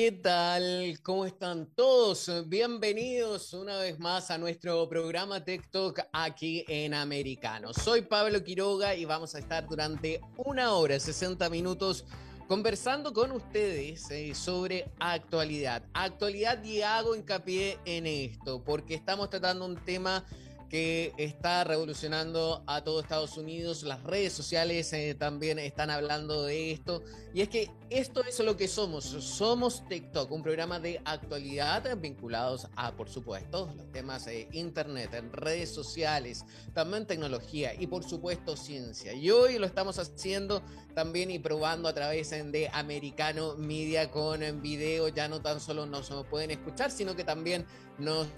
[0.00, 0.96] ¿Qué tal?
[1.02, 2.30] ¿Cómo están todos?
[2.46, 7.74] Bienvenidos una vez más a nuestro programa TikTok aquí en Americano.
[7.74, 12.04] Soy Pablo Quiroga y vamos a estar durante una hora, 60 minutos,
[12.46, 15.82] conversando con ustedes eh, sobre actualidad.
[15.94, 20.24] Actualidad y hago hincapié en esto, porque estamos tratando un tema
[20.68, 23.82] que está revolucionando a todo Estados Unidos.
[23.82, 27.02] Las redes sociales eh, también están hablando de esto.
[27.32, 29.04] Y es que esto es lo que somos.
[29.04, 35.32] Somos TikTok, un programa de actualidad vinculados a, por supuesto, los temas de Internet, en
[35.32, 39.14] redes sociales, también tecnología y, por supuesto, ciencia.
[39.14, 40.62] Y hoy lo estamos haciendo
[40.94, 45.08] también y probando a través de Americano Media con video.
[45.08, 47.66] Ya no tan solo nos pueden escuchar, sino que también
[47.98, 48.28] nos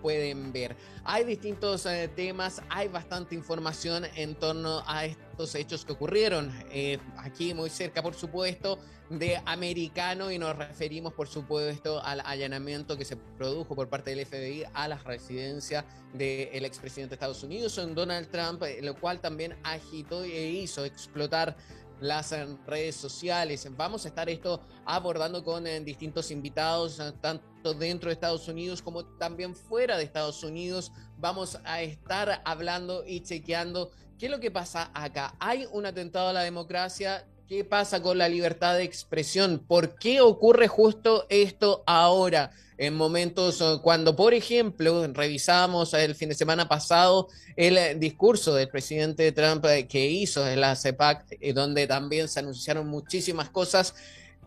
[0.00, 0.76] pueden ver.
[1.04, 6.98] Hay distintos uh, temas, hay bastante información en torno a estos hechos que ocurrieron eh,
[7.16, 8.78] aquí muy cerca, por supuesto,
[9.10, 14.26] de Americano y nos referimos, por supuesto, al allanamiento que se produjo por parte del
[14.26, 19.56] FBI a la residencia del expresidente de Estados Unidos, Donald Trump, eh, lo cual también
[19.62, 21.56] agitó e hizo explotar
[22.00, 22.34] las
[22.66, 23.68] redes sociales.
[23.76, 29.04] Vamos a estar esto abordando con eh, distintos invitados, tanto dentro de Estados Unidos como
[29.04, 30.92] también fuera de Estados Unidos.
[31.18, 35.34] Vamos a estar hablando y chequeando qué es lo que pasa acá.
[35.38, 37.26] Hay un atentado a la democracia.
[37.46, 39.58] ¿Qué pasa con la libertad de expresión?
[39.58, 42.50] ¿Por qué ocurre justo esto ahora?
[42.78, 48.54] En momentos eh, cuando, por ejemplo, revisamos el fin de semana pasado el eh, discurso
[48.54, 53.94] del presidente Trump eh, que hizo en la CEPAC, donde también se anunciaron muchísimas cosas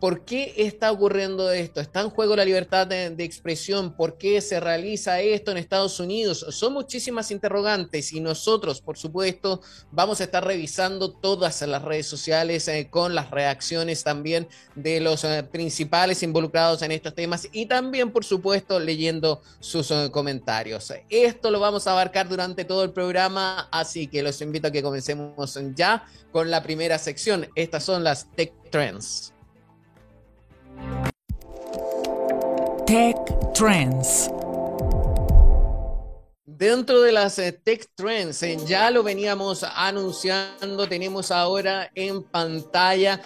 [0.02, 1.80] ¿Por qué está ocurriendo esto?
[1.80, 3.94] ¿Está en juego la libertad de, expresión?
[3.94, 6.44] ¿Por qué se realiza esto en Estados Unidos?
[6.50, 9.60] Son muchísimas interrogantes y nosotros, por supuesto,
[9.92, 15.22] vamos a estar revisando todas las redes sociales eh, con las reacciones también de los
[15.22, 20.92] eh, principales involucrados en estos temas y también, por supuesto, leyendo sus eh, comentarios.
[21.10, 24.82] Esto lo vamos a abarcar durante todo el programa, así que los invito a que
[24.82, 27.46] comencemos ya con la primera sección.
[27.54, 29.32] Estas son las Tech Trends.
[32.86, 33.16] Tech
[33.54, 34.30] Trends.
[36.44, 43.20] Dentro de las eh, Tech Trends, eh, ya lo veníamos anunciando, tenemos ahora en pantalla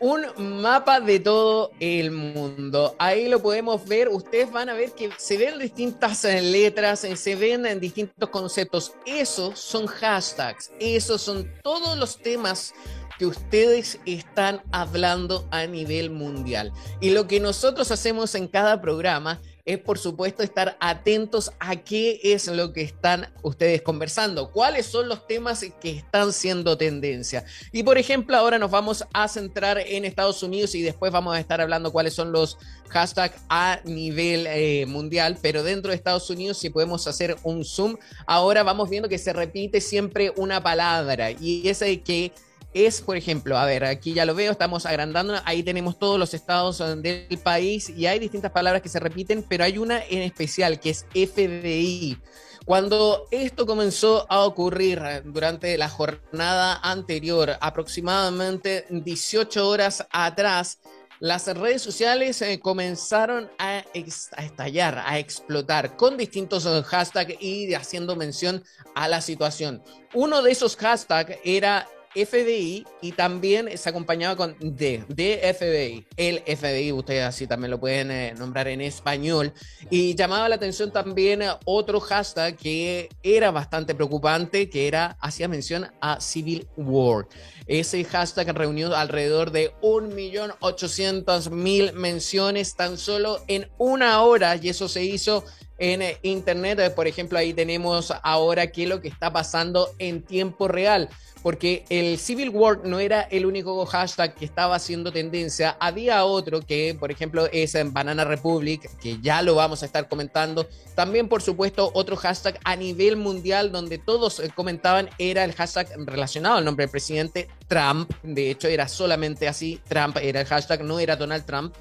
[0.00, 0.24] un
[0.62, 2.96] mapa de todo el mundo.
[2.98, 7.36] Ahí lo podemos ver, ustedes van a ver que se ven distintas eh, letras, se
[7.36, 8.94] ven en distintos conceptos.
[9.04, 12.74] Esos son hashtags, esos son todos los temas
[13.18, 16.72] que ustedes están hablando a nivel mundial.
[17.02, 22.20] Y lo que nosotros hacemos en cada programa es por supuesto estar atentos a qué
[22.22, 27.44] es lo que están ustedes conversando, cuáles son los temas que están siendo tendencia.
[27.72, 31.40] Y por ejemplo, ahora nos vamos a centrar en Estados Unidos y después vamos a
[31.40, 36.58] estar hablando cuáles son los hashtags a nivel eh, mundial, pero dentro de Estados Unidos
[36.58, 41.62] si podemos hacer un zoom, ahora vamos viendo que se repite siempre una palabra y
[41.62, 42.32] de que
[42.72, 46.34] es, por ejemplo, a ver, aquí ya lo veo, estamos agrandando, ahí tenemos todos los
[46.34, 50.22] estados eh, del país y hay distintas palabras que se repiten, pero hay una en
[50.22, 52.18] especial que es FDI.
[52.64, 60.78] Cuando esto comenzó a ocurrir eh, durante la jornada anterior, aproximadamente 18 horas atrás,
[61.18, 68.16] las redes sociales eh, comenzaron a, a, estallar, a explotar con distintos hashtags y haciendo
[68.16, 68.62] mención
[68.94, 69.82] a la situación.
[70.14, 76.06] Uno de esos hashtags era FDI y también se acompañaba con D, de FBI.
[76.16, 79.52] El FBI, ustedes así también lo pueden eh, nombrar en español.
[79.90, 85.86] Y llamaba la atención también otro hashtag que era bastante preocupante, que era, hacía mención
[86.00, 87.28] a Civil War.
[87.66, 95.04] Ese hashtag reunió alrededor de 1.800.000 menciones tan solo en una hora y eso se
[95.04, 95.44] hizo
[95.78, 96.92] en Internet.
[96.94, 101.08] Por ejemplo, ahí tenemos ahora qué es lo que está pasando en tiempo real
[101.42, 105.76] porque el Civil War no era el único hashtag que estaba haciendo tendencia.
[105.80, 110.08] Había otro que, por ejemplo, es en Banana Republic, que ya lo vamos a estar
[110.08, 110.68] comentando.
[110.94, 115.88] También, por supuesto, otro hashtag a nivel mundial donde todos eh, comentaban era el hashtag
[116.06, 118.10] relacionado al nombre del presidente Trump.
[118.24, 119.80] De hecho, era solamente así.
[119.88, 121.76] Trump era el hashtag, no era Donald Trump.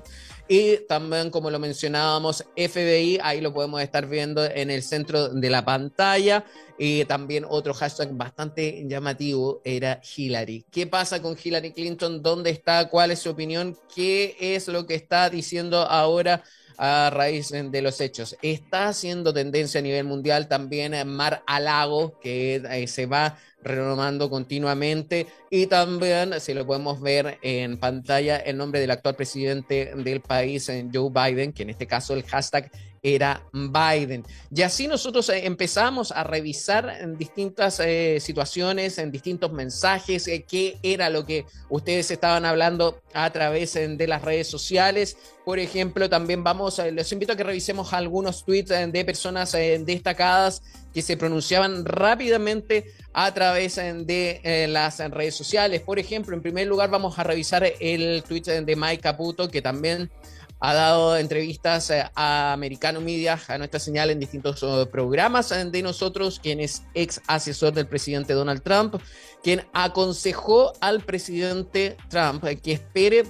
[0.48, 5.50] Y también, como lo mencionábamos, FBI, ahí lo podemos estar viendo en el centro de
[5.50, 6.46] la pantalla.
[6.78, 10.66] Y también otro hashtag bastante llamativo era Hillary.
[10.72, 12.22] ¿Qué pasa con Hillary Clinton?
[12.22, 12.88] ¿Dónde está?
[12.88, 13.76] ¿Cuál es su opinión?
[13.94, 16.44] ¿Qué es lo que está diciendo ahora?
[16.82, 18.38] a raíz de los hechos.
[18.42, 25.28] Está haciendo tendencia a nivel mundial también Mar Alago, que eh, se va renomando continuamente
[25.50, 30.70] y también si lo podemos ver en pantalla el nombre del actual presidente del país,
[30.70, 34.26] eh, Joe Biden, que en este caso el hashtag era Biden.
[34.54, 40.78] Y así nosotros eh, empezamos a revisar en distintas eh, situaciones, en distintos mensajes, qué
[40.84, 45.18] era lo que ustedes estaban hablando a través de las redes sociales.
[45.46, 50.62] Por ejemplo, también vamos, les invito a que revisemos algunos tweets de personas destacadas
[50.94, 55.82] que se pronunciaban rápidamente a través de eh, las redes sociales.
[55.82, 60.12] Por ejemplo, en primer lugar vamos a revisar el tweet de Mike Caputo, que también
[60.60, 65.82] ha dado entrevistas eh, a Americano Media, a nuestra señal en distintos eh, programas de
[65.82, 68.96] nosotros, quien es ex asesor del presidente Donald Trump,
[69.42, 73.24] quien aconsejó al presidente Trump que espere,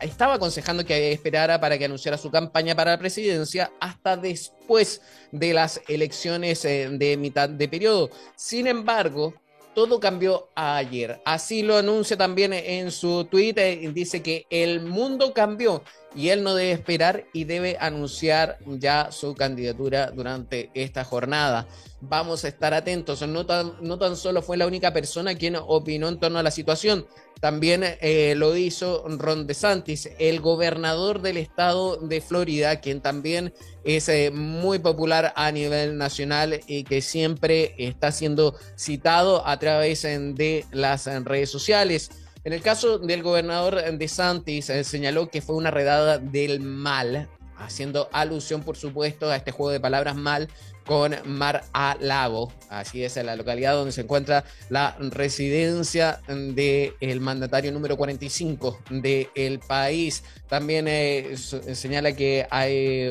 [0.00, 5.02] estaba aconsejando que esperara para que anunciara su campaña para la presidencia hasta después
[5.32, 8.10] de las elecciones eh, de mitad de periodo.
[8.36, 9.34] Sin embargo,
[9.76, 11.20] todo cambió ayer.
[11.26, 13.92] Así lo anuncia también en su Twitter.
[13.92, 15.82] Dice que el mundo cambió
[16.16, 21.68] y él no debe esperar y debe anunciar ya su candidatura durante esta jornada.
[22.00, 23.26] Vamos a estar atentos.
[23.28, 26.50] No tan, no tan solo fue la única persona quien opinó en torno a la
[26.50, 27.06] situación,
[27.40, 33.52] también eh, lo hizo Ron DeSantis, el gobernador del estado de Florida, quien también
[33.84, 40.02] es eh, muy popular a nivel nacional y que siempre está siendo citado a través
[40.02, 42.10] de las redes sociales.
[42.46, 47.28] En el caso del gobernador de Santis, eh, señaló que fue una redada del mal,
[47.58, 50.48] haciendo alusión, por supuesto, a este juego de palabras mal
[50.86, 52.52] con Mar a Lago.
[52.68, 59.58] Así es, en la localidad donde se encuentra la residencia del mandatario número 45 del
[59.58, 60.22] país.
[60.48, 63.10] También eh, señala que hay,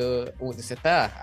[0.56, 1.20] se está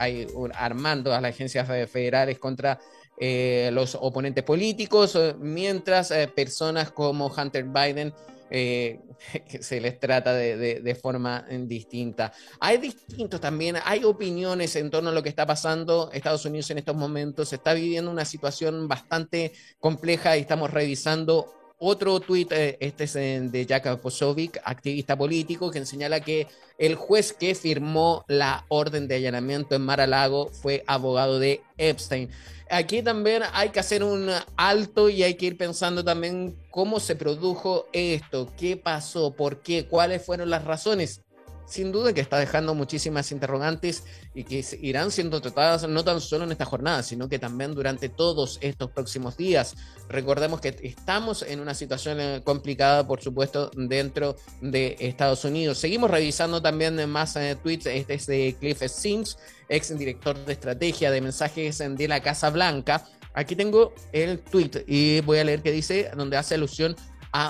[0.54, 2.80] armando a las agencias federales contra
[3.18, 8.14] eh, los oponentes políticos, eh, mientras eh, personas como Hunter Biden
[9.62, 12.32] se les trata de, forma distinta.
[12.60, 16.12] Hay distintos también, hay opiniones en torno a lo que está pasando.
[16.12, 22.20] Estados Unidos en estos momentos está viviendo una situación bastante compleja y estamos revisando otro
[22.20, 28.24] tuit, este es de Jakob Posovic, activista político, que señala que el juez que firmó
[28.28, 32.30] la orden de allanamiento en Mar-a-Lago fue abogado de Epstein
[32.74, 37.16] aquí también hay que hacer un alto y hay que ir pensando también cómo se
[37.16, 41.22] produjo esto, qué pasó, por qué, cuáles fueron las razones
[41.66, 46.44] sin duda que está dejando muchísimas interrogantes y que irán siendo tratadas no tan solo
[46.44, 49.76] en esta jornada, sino que también durante todos estos próximos días.
[50.10, 55.78] Recordemos que estamos en una situación eh, complicada, por supuesto, dentro de Estados Unidos.
[55.78, 57.86] Seguimos revisando también más eh, tweets.
[57.86, 59.38] Este es de Cliff Sims,
[59.70, 63.06] ex director de estrategia de mensajes de la Casa Blanca.
[63.36, 66.96] Aquí tengo el tweet y voy a leer qué dice, donde hace alusión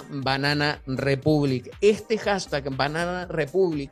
[0.09, 1.75] Banana Republic.
[1.81, 3.91] Este hashtag Banana Republic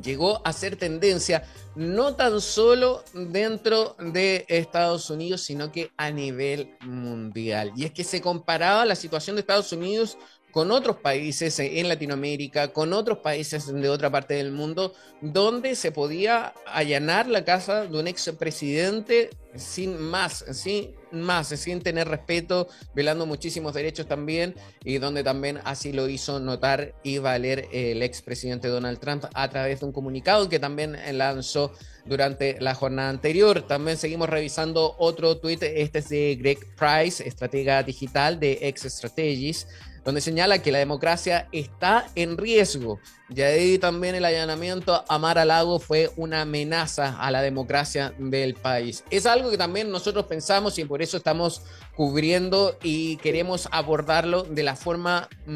[0.00, 1.44] llegó a ser tendencia
[1.74, 7.72] no tan solo dentro de Estados Unidos, sino que a nivel mundial.
[7.76, 10.18] Y es que se comparaba la situación de Estados Unidos
[10.52, 15.92] con otros países en Latinoamérica, con otros países de otra parte del mundo, donde se
[15.92, 23.24] podía allanar la casa de un expresidente sin más, sin más, sin tener respeto, velando
[23.24, 24.54] muchísimos derechos también,
[24.84, 29.80] y donde también así lo hizo notar y valer el expresidente Donald Trump a través
[29.80, 31.72] de un comunicado que también lanzó
[32.04, 33.62] durante la jornada anterior.
[33.62, 39.66] También seguimos revisando otro tuit, este es de Greg Price, estratega digital de X Strategies
[40.04, 42.98] donde señala que la democracia está en riesgo.
[43.34, 48.12] Y ahí también el allanamiento a Mar a Lago fue una amenaza a la democracia
[48.18, 49.04] del país.
[49.10, 51.62] Es algo que también nosotros pensamos y por eso estamos
[51.96, 55.52] cubriendo y queremos abordarlo de la forma mm,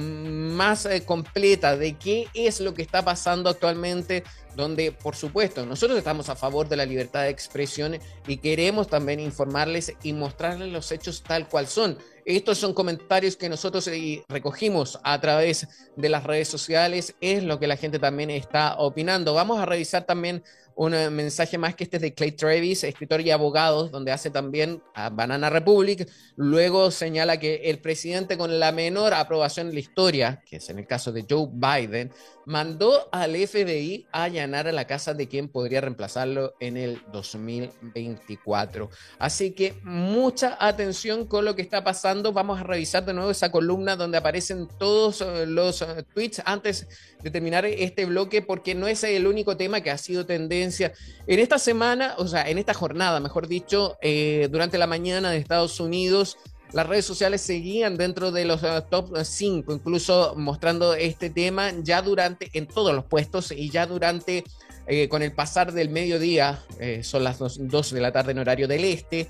[0.53, 4.23] más eh, completa de qué es lo que está pasando actualmente
[4.57, 9.21] donde por supuesto nosotros estamos a favor de la libertad de expresión y queremos también
[9.21, 11.99] informarles y mostrarles los hechos tal cual son.
[12.25, 17.61] Estos son comentarios que nosotros eh, recogimos a través de las redes sociales, es lo
[17.61, 19.35] que la gente también está opinando.
[19.35, 20.43] Vamos a revisar también
[20.77, 24.31] un eh, mensaje más que este es de Clay Travis, escritor y abogado, donde hace
[24.31, 26.09] también a Banana Republic.
[26.37, 30.79] Luego señala que el presidente con la menor aprobación en la historia, que es en
[30.79, 32.13] el caso de Joe Biden,
[32.45, 38.91] mandó al FBI a allanar a la casa de quien podría reemplazarlo en el 2024.
[39.19, 42.33] Así que mucha atención con lo que está pasando.
[42.33, 46.87] Vamos a revisar de nuevo esa columna donde aparecen todos eh, los eh, tweets antes
[47.23, 50.93] de terminar este bloque, porque no es el único tema que ha sido tendencia
[51.27, 55.39] en esta semana, o sea, en esta jornada, mejor dicho, eh, durante la mañana de
[55.39, 56.37] Estados Unidos.
[56.73, 62.03] Las redes sociales seguían dentro de los uh, top 5, incluso mostrando este tema ya
[62.03, 64.43] durante, en todos los puestos y ya durante,
[64.89, 68.67] eh, con el pasar del mediodía, eh, son las 2, de la tarde en horario
[68.67, 69.29] del este,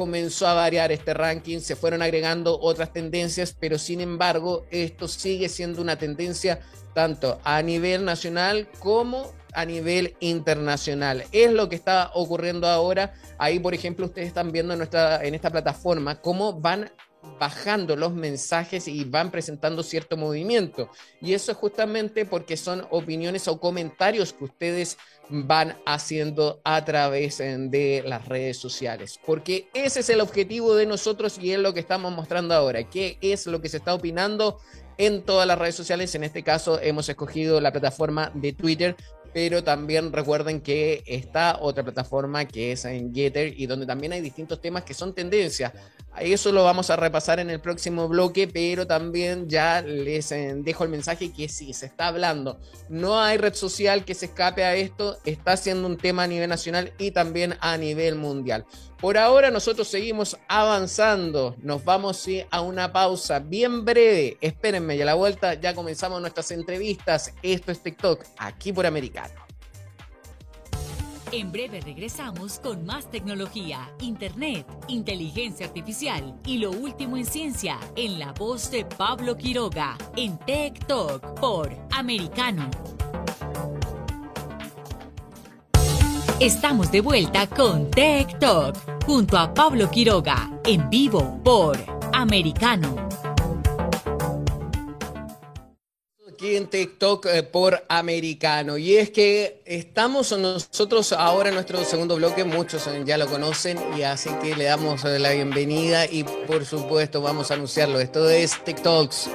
[0.00, 5.50] comenzó a variar este ranking, se fueron agregando otras tendencias, pero sin embargo esto sigue
[5.50, 6.60] siendo una tendencia
[6.94, 11.24] tanto a nivel nacional como a nivel internacional.
[11.32, 13.12] Es lo que está ocurriendo ahora.
[13.36, 16.90] Ahí, por ejemplo, ustedes están viendo en, nuestra, en esta plataforma cómo van
[17.38, 20.90] bajando los mensajes y van presentando cierto movimiento.
[21.20, 24.98] Y eso es justamente porque son opiniones o comentarios que ustedes
[25.28, 29.18] van haciendo a través de las redes sociales.
[29.24, 32.84] Porque ese es el objetivo de nosotros y es lo que estamos mostrando ahora.
[32.84, 34.58] ¿Qué es lo que se está opinando?
[34.98, 36.14] en todas las redes sociales.
[36.14, 38.96] En este caso hemos escogido la plataforma de Twitter
[39.32, 44.20] pero también recuerden que está otra plataforma que es en Getter y donde también hay
[44.20, 45.72] distintos temas que son tendencia.
[46.18, 50.84] Eso lo vamos a repasar en el próximo bloque, pero también ya les eh, dejo
[50.84, 52.58] el mensaje que sí, se está hablando.
[52.88, 56.48] No hay red social que se escape a esto, está siendo un tema a nivel
[56.48, 58.66] nacional y también a nivel mundial.
[59.00, 64.36] Por ahora nosotros seguimos avanzando, nos vamos a una pausa bien breve.
[64.42, 67.32] Espérenme, y a la vuelta ya comenzamos nuestras entrevistas.
[67.42, 69.49] Esto es TikTok, aquí por Americano.
[71.32, 78.18] En breve regresamos con más tecnología, internet, inteligencia artificial y lo último en ciencia en
[78.18, 82.68] la voz de Pablo Quiroga en Tech Talk por Americano.
[86.40, 91.78] Estamos de vuelta con Tech Talk junto a Pablo Quiroga en vivo por
[92.12, 93.09] Americano.
[96.56, 98.78] En TikTok eh, por americano.
[98.78, 104.02] Y es que estamos nosotros ahora en nuestro segundo bloque, muchos ya lo conocen, y
[104.02, 108.00] así que le damos eh, la bienvenida y por supuesto vamos a anunciarlo.
[108.00, 109.30] Esto es TikToks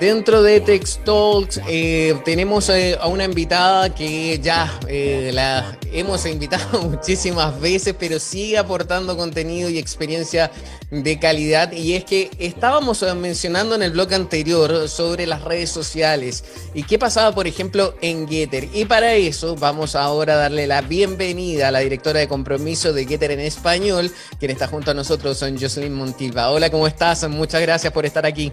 [0.00, 6.24] Dentro de Text Talks eh, tenemos eh, a una invitada que ya eh, la hemos
[6.24, 10.50] invitado muchísimas veces, pero sigue aportando contenido y experiencia
[10.90, 11.72] de calidad.
[11.72, 16.98] Y es que estábamos mencionando en el blog anterior sobre las redes sociales y qué
[16.98, 18.68] pasaba, por ejemplo, en Getter.
[18.72, 23.04] Y para eso vamos ahora a darle la bienvenida a la directora de compromiso de
[23.04, 26.48] Getter en español, quien está junto a nosotros, son Jocelyn Montilva.
[26.48, 27.28] Hola, ¿cómo estás?
[27.28, 28.50] Muchas gracias por estar aquí.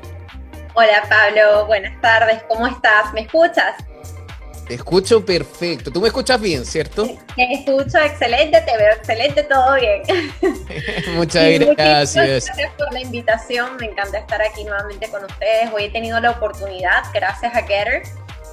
[0.80, 3.12] Hola Pablo, buenas tardes, ¿cómo estás?
[3.12, 3.84] ¿Me escuchas?
[4.68, 5.92] Te escucho perfecto.
[5.92, 7.08] Tú me escuchas bien, ¿cierto?
[7.36, 10.04] Te escucho excelente, te veo excelente, todo bien.
[11.16, 12.46] Muchas gracias.
[12.46, 15.74] Gracias por la invitación, me encanta estar aquí nuevamente con ustedes.
[15.74, 18.04] Hoy he tenido la oportunidad, gracias a Getter,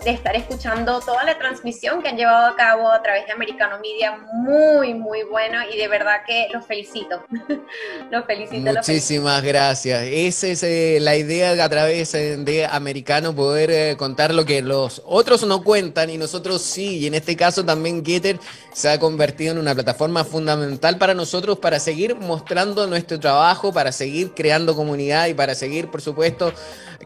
[0.04, 3.78] de estar escuchando toda la transmisión que han llevado a cabo a través de Americano
[3.80, 4.18] Media.
[4.34, 7.24] Muy, muy bueno y de verdad que los felicito.
[8.10, 8.70] los felicito.
[8.70, 10.02] Muchísimas gracias.
[10.02, 14.60] Esa es eh, la idea a través eh, de Americano poder eh, contar lo que
[14.60, 16.98] los otros no cuentan y nosotros sí.
[16.98, 18.38] Y en este caso también Getter
[18.74, 23.90] se ha convertido en una plataforma fundamental para nosotros para seguir mostrando nuestro trabajo, para
[23.90, 26.52] seguir creando comunidad y para seguir, por supuesto,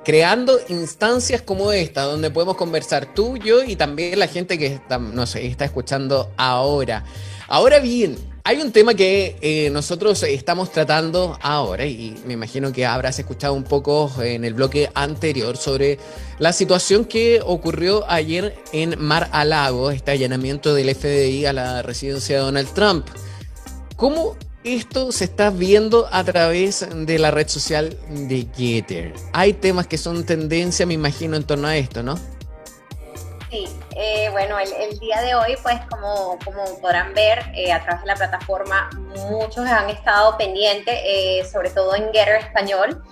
[0.05, 4.99] creando instancias como esta, donde podemos conversar tú, yo y también la gente que está,
[4.99, 7.05] no está escuchando ahora.
[7.47, 12.87] Ahora bien, hay un tema que eh, nosotros estamos tratando ahora y me imagino que
[12.87, 15.99] habrás escuchado un poco en el bloque anterior sobre
[16.39, 21.83] la situación que ocurrió ayer en Mar a Lago, este allanamiento del FBI a la
[21.83, 23.07] residencia de Donald Trump.
[23.97, 29.15] ¿Cómo esto se está viendo a través de la red social de Getter.
[29.33, 32.19] Hay temas que son tendencia, me imagino, en torno a esto, ¿no?
[33.51, 38.03] Sí, eh, bueno, el, día de hoy, pues como, como podrán ver eh, a través
[38.03, 38.91] de la plataforma,
[39.31, 43.03] muchos han estado pendientes, eh, sobre todo en Getter Español,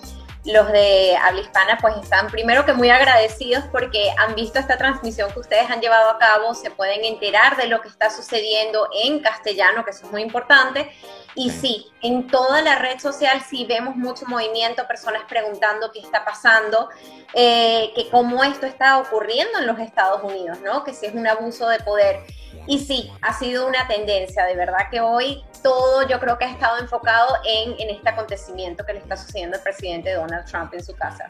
[0.47, 5.33] los de habla hispana pues están primero que muy agradecidos porque han visto esta transmisión
[5.33, 9.21] que ustedes han llevado a cabo, se pueden enterar de lo que está sucediendo en
[9.21, 10.91] castellano, que eso es muy importante.
[11.35, 16.25] Y sí, en toda la red social sí vemos mucho movimiento, personas preguntando qué está
[16.25, 16.89] pasando,
[17.35, 20.83] eh, que cómo esto está ocurriendo en los Estados Unidos, ¿no?
[20.83, 22.21] Que si es un abuso de poder.
[22.67, 26.51] Y sí, ha sido una tendencia, de verdad que hoy todo yo creo que ha
[26.51, 30.85] estado enfocado en, en este acontecimiento que le está sucediendo al presidente Donald Trump en
[30.85, 31.27] su casa.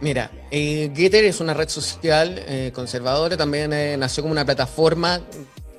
[0.00, 5.20] Mira, eh, es una red social eh, conservadora, también eh, nació como una plataforma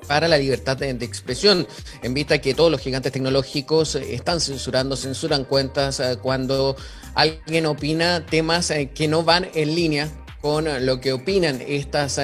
[0.08, 1.68] para la libertad de, expresión,
[2.02, 6.76] en vista que todos los gigantes tecnológicos están censurando, censuran cuentas cuando
[7.16, 10.10] alguien opina temas que no van en línea
[10.42, 12.20] con lo que opinan estas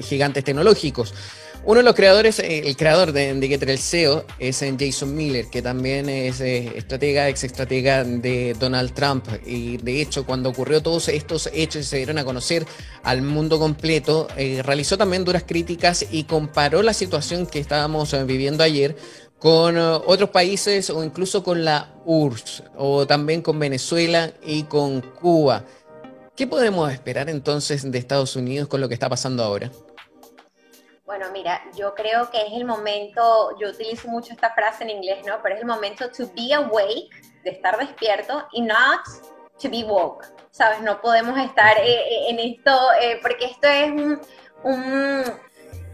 [0.00, 1.14] gigantes tecnológicos.
[1.66, 5.12] Uno de los creadores, eh, el creador de, de Getter, el CEO, es eh, Jason
[5.16, 9.26] Miller, que también es eh, estratega, ex estratega de Donald Trump.
[9.44, 12.64] Y de hecho, cuando ocurrió todos estos hechos y se dieron a conocer
[13.02, 14.28] al mundo completo,
[14.62, 18.94] realizó también duras críticas y comparó la situación que estábamos viviendo ayer
[19.40, 25.64] con otros países o incluso con la URSS o también con Venezuela y con Cuba.
[26.36, 29.72] ¿Qué podemos esperar entonces de Estados Unidos con lo que está pasando ahora?
[31.06, 35.24] Bueno, mira, yo creo que es el momento, yo utilizo mucho esta frase en inglés,
[35.24, 35.40] ¿no?
[35.40, 37.10] Pero es el momento to be awake,
[37.44, 39.02] de estar despierto, y not
[39.62, 40.80] to be woke, ¿sabes?
[40.80, 43.92] No podemos estar eh, eh, en esto, eh, porque esto es
[44.64, 45.22] un,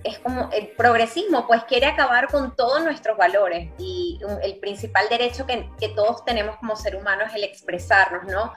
[0.02, 5.44] es como el progresismo, pues quiere acabar con todos nuestros valores y el principal derecho
[5.44, 8.54] que, que todos tenemos como ser humanos es el expresarnos, ¿no?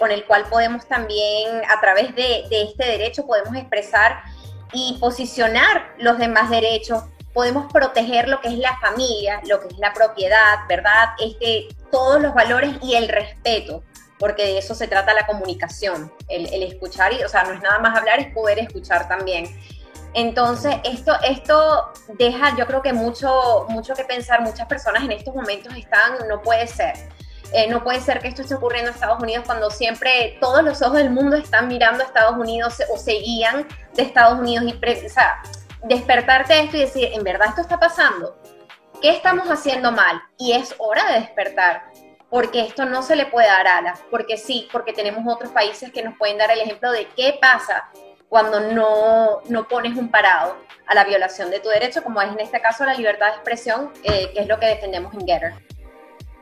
[0.00, 4.24] con el cual podemos también, a través de, de este derecho, podemos expresar
[4.72, 9.78] y posicionar los demás derechos, podemos proteger lo que es la familia, lo que es
[9.78, 11.10] la propiedad, ¿verdad?
[11.20, 13.82] Este, todos los valores y el respeto,
[14.18, 17.78] porque de eso se trata la comunicación, el, escuchar, y, o sea, no es nada
[17.78, 19.46] más hablar, es poder escuchar también.
[20.14, 25.34] Entonces, esto, esto deja, yo creo que mucho, mucho que pensar, muchas personas en estos
[25.34, 26.94] momentos están, no puede ser
[27.52, 30.82] eh, no puede ser que esto esté ocurriendo en Estados Unidos cuando siempre todos los
[30.82, 35.42] ojos del mundo están mirando a Estados Unidos o seguían de Estados Unidos y sea,
[35.84, 38.36] despertarte de esto y decir, en verdad esto está pasando,
[39.00, 40.22] ¿qué estamos haciendo mal?
[40.36, 41.84] Y es hora de despertar,
[42.28, 46.02] porque esto no se le puede dar alas, porque sí, porque tenemos otros países que
[46.02, 47.88] nos pueden dar el ejemplo de qué pasa
[48.28, 50.56] cuando no, no pones un parado
[50.86, 53.90] a la violación de tu derecho, como es en este caso la libertad de expresión,
[54.04, 55.54] eh, que es lo que defendemos en Getter.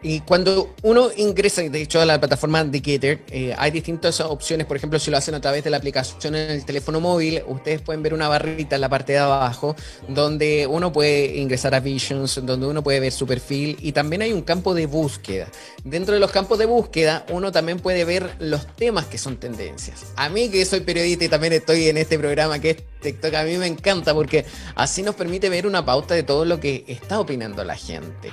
[0.02, 4.66] Y cuando uno ingresa, de hecho, a la plataforma de Getter, eh, hay distintas opciones.
[4.66, 7.80] Por ejemplo, si lo hacen a través de la aplicación en el teléfono móvil, ustedes
[7.80, 9.74] pueden ver una barrita en la parte de abajo
[10.06, 14.32] donde uno puede ingresar a Visions, donde uno puede ver su perfil y también hay
[14.32, 15.48] un campo de búsqueda.
[15.82, 20.12] Dentro de los campos de búsqueda, uno también puede ver los temas que son tendencias.
[20.16, 23.44] A mí, que soy periodista y también estoy en este programa que es TikTok, a
[23.44, 27.18] mí me encanta porque así nos permite ver una pauta de todo lo que está
[27.18, 28.30] opinando la gente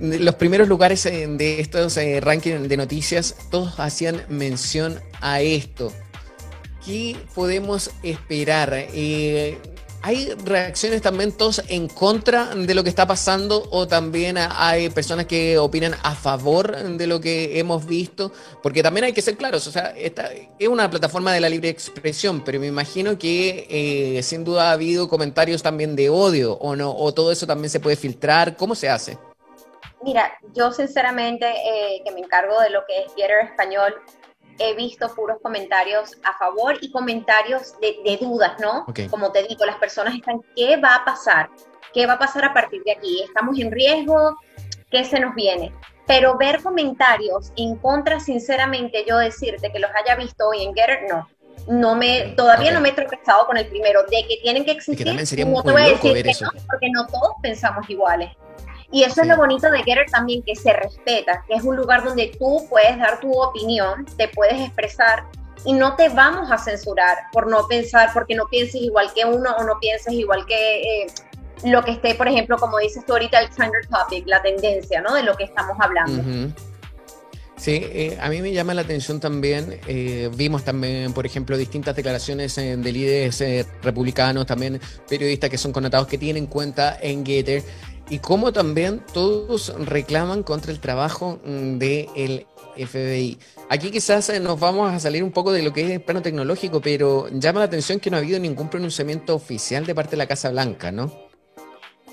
[0.00, 5.92] los primeros lugares eh, de estos eh, rankings de noticias, todos hacían mención a esto.
[6.84, 8.70] ¿Qué podemos esperar?
[8.74, 9.58] Eh,
[10.04, 15.26] ¿Hay reacciones también todos en contra de lo que está pasando o también hay personas
[15.26, 18.32] que opinan a favor de lo que hemos visto?
[18.64, 20.28] Porque también hay que ser claros, o sea, esta
[20.58, 25.08] es una plataforma de la libre expresión, pero me imagino que sin duda ha habido
[25.08, 28.88] comentarios también de odio o no, o todo eso también se puede filtrar, ¿cómo se
[28.88, 29.16] hace?
[30.02, 33.94] Mira, yo sinceramente eh, que me encargo de lo que es Getter Español,
[34.58, 38.86] he visto puros comentarios a favor y comentarios de, dudas, ¿no?
[39.10, 41.50] Como te digo, las personas están, ¿qué va a pasar?
[41.92, 43.22] ¿Qué va a pasar a partir de aquí?
[43.22, 44.36] ¿Estamos en riesgo?
[44.90, 45.72] ¿Qué se nos viene?
[46.06, 51.02] Pero ver comentarios en contra, sinceramente, yo decirte que los haya visto hoy en Getter,
[51.08, 51.28] no.
[51.68, 55.16] No me, todavía no me he tropezado con el primero, de que tienen que existir.
[55.16, 56.46] que sería muy no ver eso.
[56.68, 58.32] porque no todos pensamos iguales.
[58.92, 62.04] Y eso es lo bonito de Getter también, que se respeta, que es un lugar
[62.04, 65.24] donde tú puedes dar tu opinión, te puedes expresar
[65.64, 69.50] y no te vamos a censurar por no pensar, porque no pienses igual que uno
[69.56, 71.06] o no pienses igual que eh,
[71.64, 75.14] lo que esté, por ejemplo, como dices tú ahorita, el trender topic, la tendencia, ¿no?
[75.14, 76.52] De lo que estamos hablando.
[77.56, 81.94] Sí, eh, a mí me llama la atención también, eh, vimos también, por ejemplo, distintas
[81.94, 83.40] declaraciones de líderes
[83.82, 87.62] republicanos, también periodistas que son connotados que tienen cuenta en Getter
[88.12, 92.46] y cómo también todos reclaman contra el trabajo mm, del
[92.76, 93.38] FBI.
[93.70, 96.20] Aquí quizás eh, nos vamos a salir un poco de lo que es el plano
[96.20, 100.16] tecnológico, pero llama la atención que no ha habido ningún pronunciamiento oficial de parte de
[100.18, 101.10] la Casa Blanca, ¿no?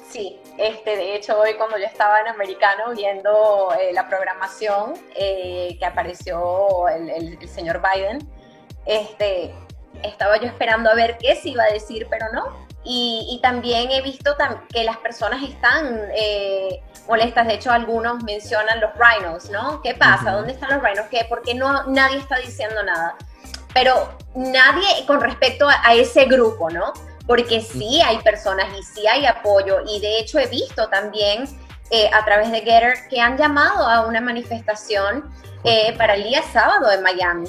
[0.10, 5.76] Sí, este, de hecho hoy cuando yo estaba en Americano viendo eh, la programación eh,
[5.78, 8.20] que apareció el, el, señor Biden,
[8.86, 9.54] este,
[10.02, 12.69] estaba yo esperando a ver qué se iba a decir, pero no.
[12.84, 14.36] Y, también he visto
[14.74, 17.48] que las personas están eh, molestas.
[17.48, 19.82] De hecho, algunos mencionan los rhinos, ¿no?
[19.82, 20.32] ¿Qué pasa?
[20.32, 21.06] ¿Dónde están los rhinos?
[21.12, 21.26] ¿Qué?
[21.28, 23.16] Porque no, nadie está diciendo nada.
[23.74, 26.94] Pero nadie con respecto a, ese grupo, ¿no?
[27.28, 29.82] Porque sí hay personas y sí hay apoyo.
[29.88, 31.46] Y de hecho he visto también
[31.92, 35.32] eh, a través de Getter que han llamado a una manifestación
[35.64, 37.48] eh, para el día sábado en Miami.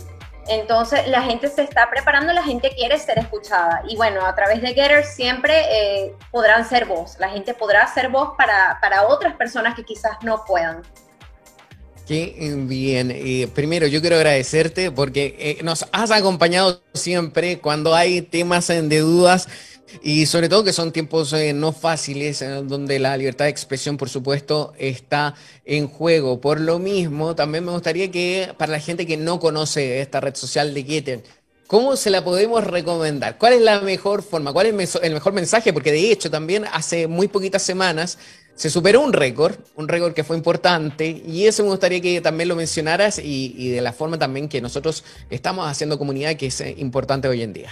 [0.50, 3.82] Entonces la gente se está preparando, la gente quiere ser escuchada.
[3.88, 7.16] Y bueno, a través de Getter siempre eh, podrán ser voz.
[7.20, 10.82] La gente podrá ser voz para, para otras personas que quizás no puedan.
[12.06, 12.34] Qué
[12.66, 13.16] bien.
[13.54, 19.46] Primero, yo quiero agradecerte porque eh, nos has acompañado siempre cuando hay temas de dudas
[20.02, 24.08] y sobre todo que son tiempos eh, no fáciles, donde la libertad de expresión, por
[24.08, 26.40] supuesto, está en juego.
[26.40, 30.34] Por lo mismo, también me gustaría que para la gente que no conoce esta red
[30.34, 31.24] social de Getter,
[31.66, 33.38] ¿cómo se la podemos recomendar?
[33.38, 34.52] ¿Cuál es la mejor forma?
[34.52, 35.72] ¿Cuál es el mejor mensaje?
[35.72, 38.18] Porque de hecho también hace muy poquitas semanas
[38.54, 42.46] se superó un récord, un récord que fue importante, y eso me gustaría que también
[42.46, 46.60] lo mencionaras y, y de la forma también que nosotros estamos haciendo comunidad, que es
[46.60, 47.70] eh, importante hoy en día.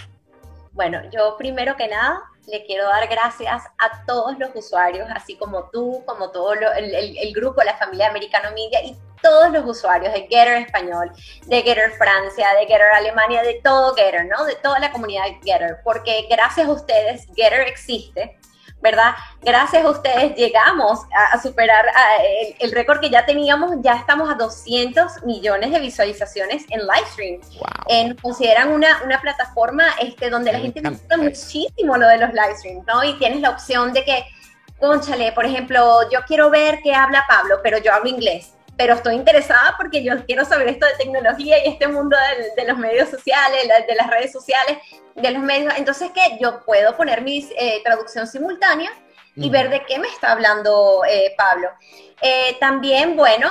[0.79, 5.69] Bueno, yo primero que nada le quiero dar gracias a todos los usuarios, así como
[5.71, 10.63] tú, como todo el, grupo, la familia Americano Media y todos los usuarios de Getter
[10.63, 11.11] Español,
[11.47, 14.45] de Getter Francia, de Getter Alemania, de todo Getter, ¿no?
[14.45, 18.39] De toda la comunidad Getter, porque gracias a ustedes Getter existe
[18.81, 19.15] ¿verdad?
[19.43, 21.01] Gracias a ustedes llegamos
[21.33, 21.85] a, superar
[22.59, 27.41] el, récord que ya teníamos, ya estamos a 200 millones de visualizaciones en livestream.
[27.59, 28.17] Wow.
[28.23, 33.03] consideran una, una plataforma este, donde la gente disfruta muchísimo lo de los livestreams, ¿no?
[33.05, 34.25] Y tienes la opción de que,
[34.79, 39.17] conchale, por ejemplo, yo quiero ver qué habla Pablo, pero yo hablo inglés pero estoy
[39.17, 42.17] interesada porque yo quiero saber esto de tecnología y este mundo
[42.57, 44.79] de, los medios sociales, de las redes sociales,
[45.17, 45.75] de los medios.
[45.77, 48.91] Entonces, que yo puedo poner mi eh, traducción simultánea
[49.35, 51.69] y ver de qué me está hablando eh, Pablo.
[52.23, 53.51] Eh, también, bueno,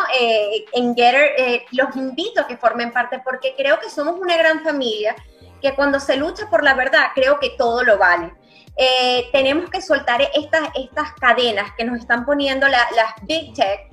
[0.74, 5.14] en Getter los invito a que formen parte porque creo que somos una gran familia
[5.62, 8.34] que cuando se lucha por la verdad, creo que todo lo vale.
[9.34, 12.88] tenemos que soltar estas, estas cadenas que nos están poniendo las
[13.24, 13.87] big tech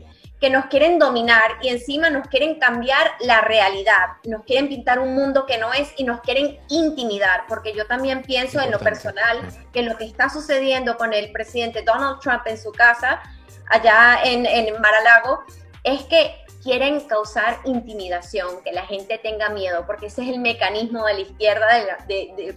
[0.44, 5.14] que nos quieren dominar y encima nos quieren cambiar la realidad, nos quieren pintar un
[5.14, 9.38] mundo que no es y nos quieren intimidar, porque yo también pienso en lo personal
[9.72, 13.22] que lo que está sucediendo con el presidente Donald Trump en su casa
[13.70, 15.44] allá en, en Mar-a-Lago
[15.82, 21.04] es que quieren causar intimidación, que la gente tenga miedo, porque ese es el mecanismo
[21.04, 21.66] de la izquierda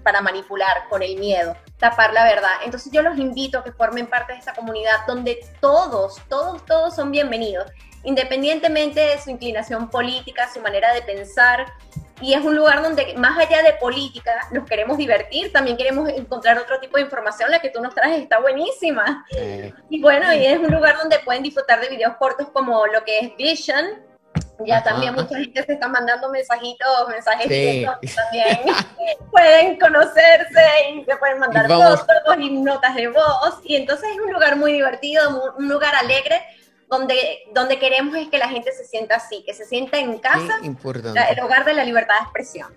[0.02, 2.50] para manipular con el miedo, tapar la verdad.
[2.64, 6.96] Entonces yo los invito a que formen parte de esta comunidad donde todos, todos, todos
[6.96, 7.70] son bienvenidos,
[8.04, 11.66] independientemente de su inclinación política, su manera de pensar.
[12.20, 16.58] Y es un lugar donde más allá de política nos queremos divertir, también queremos encontrar
[16.58, 19.26] otro tipo de información, la que tú nos traes está buenísima.
[19.90, 23.20] Y bueno, y es un lugar donde pueden disfrutar de videos cortos como lo que
[23.20, 24.08] es Vision,
[24.66, 28.62] ya también mucha gente se está mandando mensajitos, mensajes también
[29.32, 33.60] pueden conocerse y se pueden mandar fotos y notas de voz.
[33.64, 36.42] Y entonces es un lugar muy divertido, un lugar alegre
[36.90, 37.16] donde,
[37.54, 41.40] donde queremos es que la gente se sienta así, que se sienta en casa, el
[41.44, 42.74] hogar de la libertad de expresión.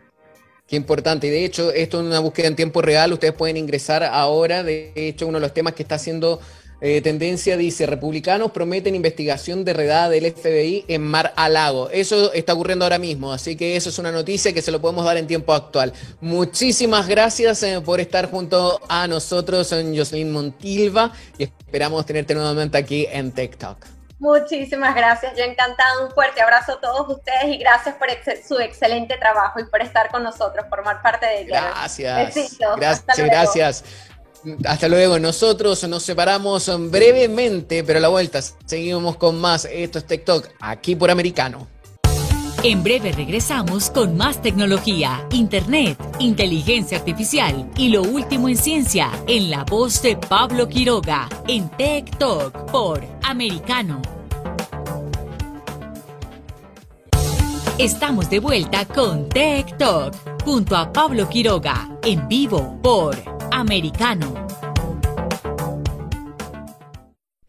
[0.66, 1.26] Qué importante.
[1.26, 3.12] Y de hecho, esto es una búsqueda en tiempo real.
[3.12, 4.62] Ustedes pueden ingresar ahora.
[4.62, 6.40] De hecho, uno de los temas que está haciendo
[6.80, 11.90] eh, tendencia dice, republicanos prometen investigación de redada del FBI en Mar a Lago.
[11.90, 15.04] Eso está ocurriendo ahora mismo, así que eso es una noticia que se lo podemos
[15.04, 15.92] dar en tiempo actual.
[16.20, 22.78] Muchísimas gracias eh, por estar junto a nosotros, en Jocelyn Montilva, y esperamos tenerte nuevamente
[22.78, 23.99] aquí en TikTok.
[24.20, 28.08] Muchísimas gracias, yo encantada, un fuerte abrazo a todos ustedes y gracias por
[28.46, 32.34] su excelente trabajo y por estar con nosotros, formar parte de Gracias.
[32.76, 33.84] Gracias, gracias.
[34.66, 35.18] Hasta luego.
[35.18, 39.64] Nosotros nos separamos brevemente, pero a la vuelta seguimos con más.
[39.64, 41.66] Esto es TikTok, aquí por Americano.
[42.62, 49.48] En breve regresamos con más tecnología, internet, inteligencia artificial y lo último en ciencia en
[49.48, 54.02] la voz de Pablo Quiroga en Tech Talk por Americano.
[57.78, 63.16] Estamos de vuelta con Tech Talk junto a Pablo Quiroga en vivo por
[63.52, 64.34] Americano.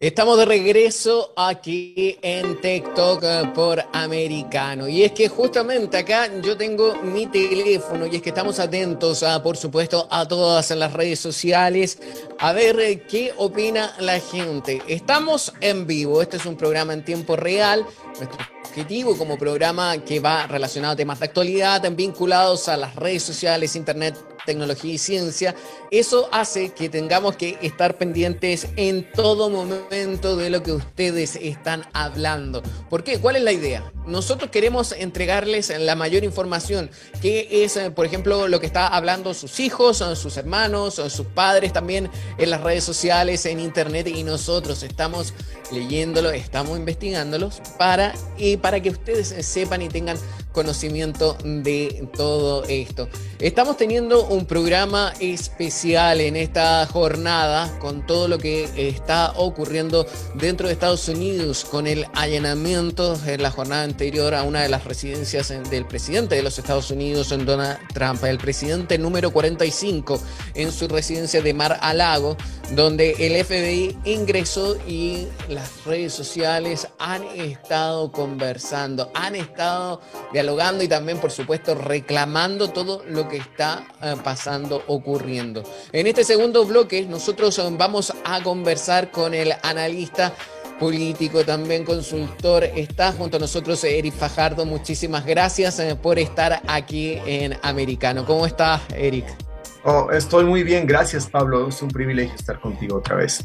[0.02, 4.88] Estamos de regreso aquí en TikTok por Americano.
[4.88, 9.40] Y es que justamente acá yo tengo mi teléfono y es que estamos atentos, a,
[9.40, 12.00] por supuesto, a todas las redes sociales
[12.40, 14.82] a ver qué opina la gente.
[14.88, 17.86] Estamos en vivo, este es un programa en tiempo real.
[18.18, 23.22] Nuestro objetivo como programa que va relacionado a temas de actualidad vinculados a las redes
[23.22, 25.54] sociales, internet, tecnología y ciencia,
[25.90, 31.84] eso hace que tengamos que estar pendientes en todo momento de lo que ustedes están
[31.92, 32.62] hablando.
[32.88, 33.18] ¿Por qué?
[33.18, 33.92] ¿Cuál es la idea?
[34.06, 39.34] Nosotros queremos entregarles la mayor información, que es, eh, por ejemplo, lo que está hablando
[39.34, 44.82] sus hijos, sus hermanos, sus padres también en las redes sociales, en internet, y nosotros
[44.82, 45.34] estamos
[45.72, 50.16] leyéndolo, estamos investigándolos para, y para que ustedes sepan y tengan
[50.52, 53.08] conocimiento de todo esto.
[53.38, 60.66] Estamos teniendo un programa especial en esta jornada con todo lo que está ocurriendo dentro
[60.66, 65.52] de Estados Unidos con el allanamiento en la jornada anterior a una de las residencias
[65.70, 70.20] del presidente de los Estados Unidos, Donald Trump, el presidente número 45
[70.54, 72.36] en su residencia de Mar a Lago,
[72.70, 80.00] donde el FBI ingresó y las redes sociales han estado conversando, han estado
[80.32, 85.62] dialogando y también, por supuesto, reclamando todo lo que está eh, pasando, ocurriendo.
[85.92, 90.32] En este segundo bloque, nosotros eh, vamos a conversar con el analista
[90.80, 92.64] político, también consultor.
[92.64, 94.64] Está junto a nosotros Eric Fajardo.
[94.64, 98.24] Muchísimas gracias eh, por estar aquí en Americano.
[98.26, 99.51] ¿Cómo estás, Eric?
[99.84, 101.68] Oh, estoy muy bien, gracias Pablo.
[101.68, 103.44] Es un privilegio estar contigo otra vez.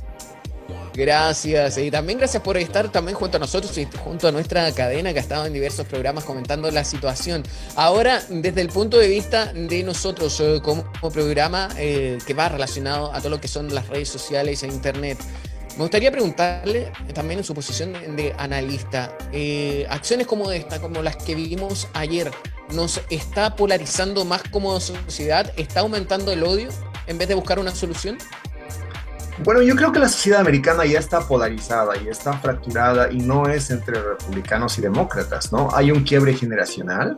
[0.93, 1.78] Gracias.
[1.78, 5.19] Y también gracias por estar también junto a nosotros y junto a nuestra cadena que
[5.19, 7.43] ha estado en diversos programas comentando la situación.
[7.76, 13.13] Ahora, desde el punto de vista de nosotros eh, como, programa eh, que va relacionado
[13.13, 15.19] a todo lo que son las redes sociales e internet,
[15.77, 21.17] me gustaría preguntarle también en su posición de, analista, eh, acciones como esta, como las
[21.17, 22.31] que vivimos ayer,
[22.73, 25.53] ¿nos está polarizando más como sociedad?
[25.55, 26.69] ¿Está aumentando el odio
[27.05, 28.17] en vez de buscar una solución?
[29.43, 33.47] Bueno, yo creo que la sociedad americana ya está polarizada y está fracturada y no
[33.47, 35.69] es entre republicanos y demócratas, ¿no?
[35.73, 37.17] Hay un quiebre generacional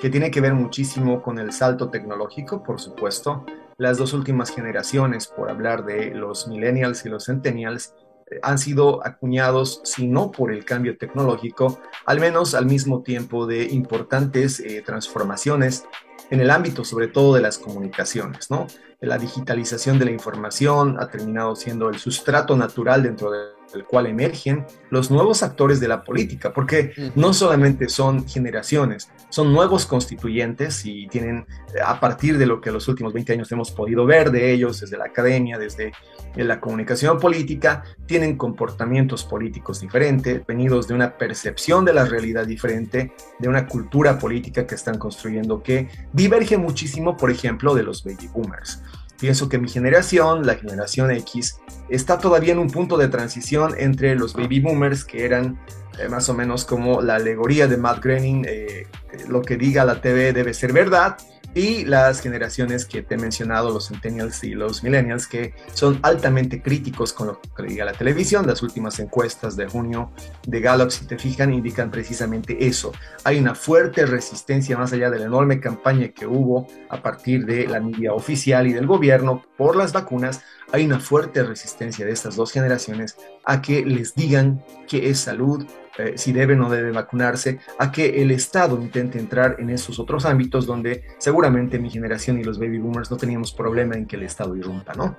[0.00, 3.44] que tiene que ver muchísimo con el salto tecnológico, por supuesto.
[3.78, 7.94] Las dos últimas generaciones, por hablar de los millennials y los centennials,
[8.30, 13.46] eh, han sido acuñados, si no por el cambio tecnológico, al menos al mismo tiempo
[13.46, 15.84] de importantes eh, transformaciones
[16.30, 18.66] en el ámbito sobre todo de las comunicaciones, ¿no?
[19.00, 24.64] La digitalización de la información ha terminado siendo el sustrato natural dentro del cual emergen
[24.90, 31.06] los nuevos actores de la política, porque no solamente son generaciones, son nuevos constituyentes y
[31.08, 31.46] tienen,
[31.84, 34.96] a partir de lo que los últimos 20 años hemos podido ver de ellos, desde
[34.96, 35.92] la academia, desde
[36.36, 43.12] la comunicación política, tienen comportamientos políticos diferentes, venidos de una percepción de la realidad diferente,
[43.38, 48.28] de una cultura política que están construyendo que diverge muchísimo, por ejemplo, de los baby
[48.32, 48.82] boomers.
[49.18, 54.14] Pienso que mi generación, la generación X, está todavía en un punto de transición entre
[54.14, 55.58] los baby boomers, que eran
[55.98, 58.86] eh, más o menos como la alegoría de Matt Groening, eh,
[59.28, 61.16] lo que diga la TV debe ser verdad,
[61.56, 66.60] y las generaciones que te he mencionado, los centennials y los millennials, que son altamente
[66.60, 68.46] críticos con lo que diga la televisión.
[68.46, 70.10] Las últimas encuestas de junio
[70.46, 72.92] de Gallup, si te fijan, indican precisamente eso.
[73.24, 77.66] Hay una fuerte resistencia más allá de la enorme campaña que hubo a partir de
[77.66, 80.42] la media oficial y del gobierno por las vacunas.
[80.72, 83.16] Hay una fuerte resistencia de estas dos generaciones
[83.46, 85.66] a que les digan que es salud,
[85.98, 89.98] eh, si debe o no debe vacunarse, a que el Estado intente entrar en esos
[89.98, 94.16] otros ámbitos donde seguramente mi generación y los baby boomers no teníamos problema en que
[94.16, 95.16] el Estado irrumpa, ¿no?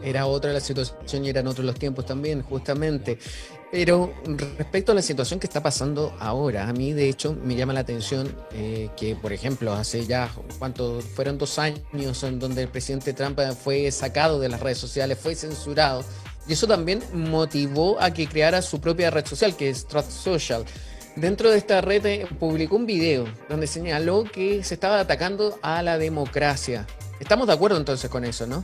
[0.00, 3.18] Era otra la situación y eran otros los tiempos también, justamente.
[3.70, 7.72] Pero respecto a la situación que está pasando ahora, a mí de hecho me llama
[7.72, 11.00] la atención eh, que, por ejemplo, hace ya, ¿cuánto?
[11.00, 15.34] Fueron dos años en donde el presidente Trump fue sacado de las redes sociales, fue
[15.34, 16.04] censurado
[16.48, 20.64] y eso también motivó a que creara su propia red social, que es Trust Social.
[21.14, 25.82] Dentro de esta red eh, publicó un video donde señaló que se estaba atacando a
[25.82, 26.86] la democracia.
[27.20, 28.62] Estamos de acuerdo entonces con eso, ¿no?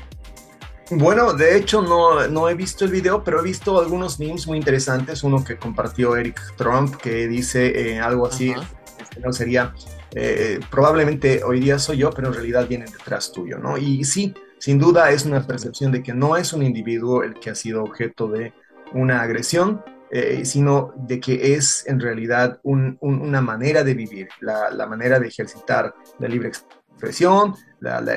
[0.90, 4.56] Bueno, de hecho no, no, he visto el video, pero he visto algunos memes muy
[4.56, 5.22] interesantes.
[5.22, 8.54] Uno que compartió Eric Trump que dice eh, algo así,
[9.00, 9.74] este, no sería,
[10.14, 13.76] eh, probablemente hoy día soy yo, pero en realidad vienen detrás tuyo, ¿no?
[13.78, 17.50] Y sí, sin duda es una percepción de que no es un individuo el que
[17.50, 18.54] ha sido objeto de
[18.94, 25.20] una agresión, eh, sino de que es en realidad una manera de vivir, la, manera
[25.20, 27.54] de ejercitar la libre expresión,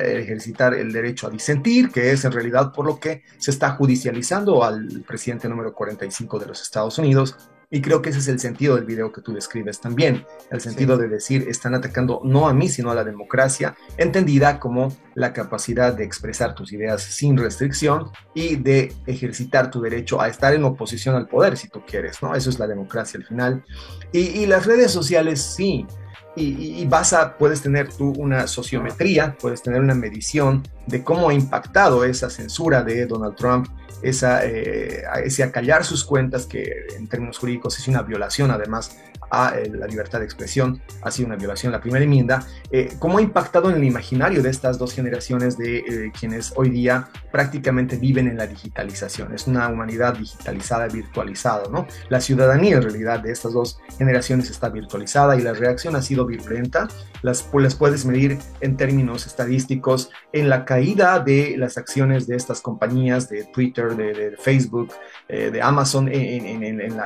[0.02, 4.64] ejercitar el derecho a disentir, que es en realidad por lo que se está judicializando
[4.64, 7.36] al presidente número 45 de los Estados Unidos,
[7.70, 10.96] y creo que ese es el sentido del video que tú describes también, el sentido
[10.96, 15.92] de decir, están atacando no a mí, sino a la democracia, entendida como la capacidad
[15.92, 21.14] de expresar tus ideas sin restricción y de ejercitar tu derecho a estar en oposición
[21.14, 22.34] al poder, si tú quieres, ¿no?
[22.34, 23.64] Eso es la democracia al final.
[24.12, 25.86] Y, y las redes sociales, sí,
[26.36, 31.34] y, vas a, puedes tener tú una sociometría, puedes tener una medición de cómo ha
[31.34, 33.66] impactado esa censura de Donald Trump,
[34.02, 38.96] esa, eh, ese acallar sus cuentas, que en términos jurídicos es una violación además
[39.30, 43.18] a eh, la libertad de expresión, ha sido una violación la primera enmienda, eh, cómo
[43.18, 47.96] ha impactado en el imaginario de estas dos generaciones de eh, quienes hoy día prácticamente
[47.96, 49.34] viven en la digitalización.
[49.34, 51.86] Es una humanidad digitalizada, virtualizada, ¿no?
[52.08, 56.26] La ciudadanía en realidad de estas dos generaciones está virtualizada y la reacción ha sido
[56.26, 56.88] violenta.
[57.22, 62.60] Las, las puedes medir en términos estadísticos en la caída de las acciones de estas
[62.60, 64.92] compañías, de Twitter, de, Facebook,
[65.28, 66.96] de Amazon en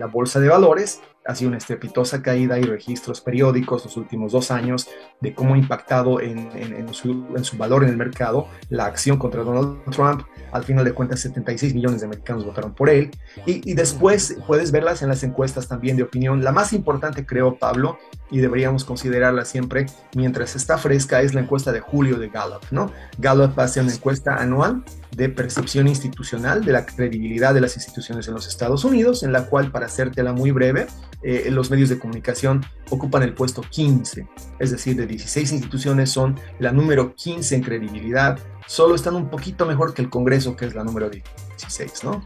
[0.00, 4.50] la bolsa de valores ha sido una estrepitosa caída y registros periódicos los últimos dos
[4.50, 4.88] años
[5.20, 9.18] de cómo ha impactado en, en, su, en, su, valor en el mercado la acción
[9.18, 10.22] contra Donald Trump.
[10.52, 13.10] Al final de cuentas, 76 millones de americanos votaron por él.
[13.46, 16.44] Y, y después puedes verlas en las encuestas también de opinión.
[16.44, 17.98] La más importante, creo, Pablo,
[18.30, 22.62] y deberíamos considerarla siempre mientras está fresca, es la encuesta de julio de Gallup.
[22.70, 22.90] ¿no?
[23.18, 24.84] Gallup hace una encuesta anual
[25.16, 29.46] de percepción institucional de la credibilidad de las instituciones en los Estados Unidos, en la
[29.46, 30.86] cual, para hacértela muy breve,
[31.22, 34.26] eh, los medios de comunicación ocupan el puesto 15,
[34.58, 39.64] es decir, de 16 instituciones son la número 15 en credibilidad, solo están un poquito
[39.64, 42.22] mejor que el Congreso, que es la número 16, ¿no?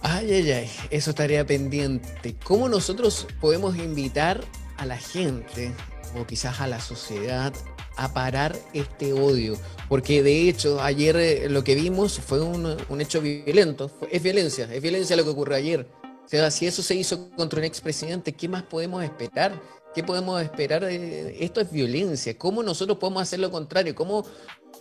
[0.00, 2.34] Ay, ay, ay, eso estaría pendiente.
[2.42, 4.40] ¿Cómo nosotros podemos invitar
[4.78, 5.70] a la gente
[6.18, 7.52] o quizás a la sociedad
[7.96, 9.56] a parar este odio.
[9.88, 13.90] Porque de hecho, ayer eh, lo que vimos fue un, un hecho violento.
[14.10, 15.86] Es violencia, es violencia lo que ocurrió ayer.
[16.24, 19.60] O sea, si eso se hizo contra un expresidente, ¿qué más podemos esperar?
[19.94, 20.84] ¿Qué podemos esperar?
[20.84, 22.38] Esto es violencia.
[22.38, 23.94] ¿Cómo nosotros podemos hacer lo contrario?
[23.94, 24.24] ¿Cómo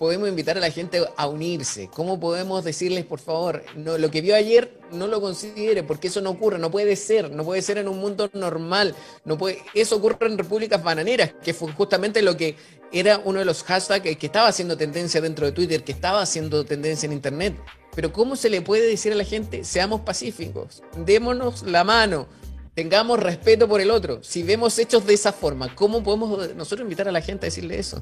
[0.02, 1.88] podemos invitar a la gente a unirse?
[1.94, 6.32] ¿Cómo podemos decirles, por favor, lo que vio ayer no lo considere, porque eso no
[6.32, 10.26] ocurre, no puede ser, no puede ser en un mundo normal, no puede, eso ocurre
[10.26, 12.56] en repúblicas bananeras, que fue justamente lo que
[12.92, 16.66] era uno de los hashtags que estaba haciendo tendencia dentro de Twitter, que estaba haciendo
[16.66, 17.56] tendencia en Internet.
[17.94, 22.28] Pero ¿cómo se le puede decir a la gente, seamos pacíficos, démonos la mano,
[22.74, 24.24] tengamos respeto por el otro?
[24.24, 27.78] Si vemos hechos de esa forma, ¿cómo podemos nosotros invitar a la gente a decirle
[27.78, 28.02] eso?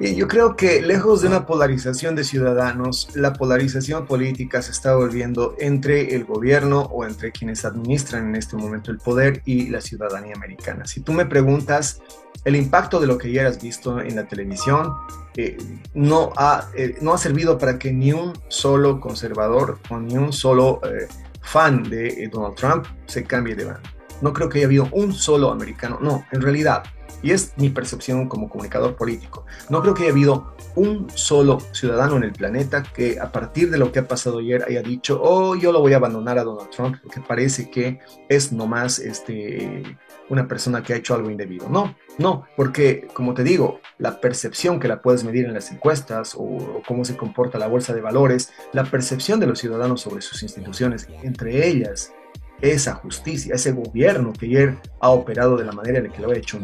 [0.00, 5.56] Yo creo que lejos de una polarización de ciudadanos, la polarización política se está volviendo
[5.58, 10.36] entre el gobierno o entre quienes administran en este momento el poder y la ciudadanía
[10.36, 10.86] americana.
[10.86, 12.00] Si tú me preguntas
[12.44, 14.92] el impacto de lo que ya has visto en la televisión,
[15.36, 15.58] eh,
[15.94, 20.32] no, ha, eh, no ha servido para que ni un solo conservador o ni un
[20.32, 21.08] solo eh,
[21.42, 23.88] fan de Donald Trump se cambie de bando.
[24.22, 26.84] No creo que haya habido un solo americano, no, en realidad
[27.22, 29.44] y es mi percepción como comunicador político.
[29.68, 33.78] No creo que haya habido un solo ciudadano en el planeta que a partir de
[33.78, 36.70] lo que ha pasado ayer haya dicho, oh, yo lo voy a abandonar a Donald
[36.70, 39.82] Trump porque parece que es nomás este,
[40.28, 41.68] una persona que ha hecho algo indebido.
[41.68, 46.34] No, no, porque como te digo, la percepción que la puedes medir en las encuestas
[46.34, 50.22] o, o cómo se comporta la bolsa de valores, la percepción de los ciudadanos sobre
[50.22, 52.12] sus instituciones, entre ellas
[52.60, 56.30] esa justicia, ese gobierno que ayer ha operado de la manera en la que lo
[56.30, 56.58] ha hecho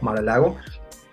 [0.00, 0.56] Mar-a-Lago,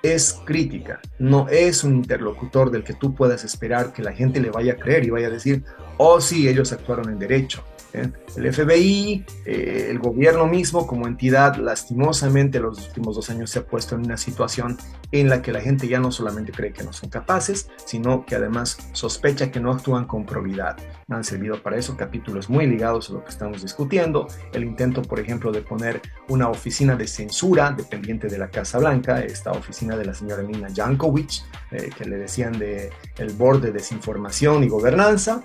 [0.04, 4.52] es crítica, no es un interlocutor del que tú puedas esperar que la gente le
[4.52, 5.64] vaya a creer y vaya a decir,
[5.98, 7.64] oh sí, ellos actuaron en derecho.
[7.94, 13.66] El FBI, eh, el gobierno mismo como entidad, lastimosamente los últimos dos años se ha
[13.66, 14.78] puesto en una situación
[15.12, 18.36] en la que la gente ya no solamente cree que no son capaces, sino que
[18.36, 20.78] además sospecha que no actúan con probidad.
[21.10, 25.20] Han servido para eso capítulos muy ligados a lo que estamos discutiendo, el intento, por
[25.20, 30.06] ejemplo, de poner una oficina de censura dependiente de la Casa Blanca, esta oficina de
[30.06, 35.44] la señora Nina Jankovic, eh, que le decían de el Board de Desinformación y Gobernanza.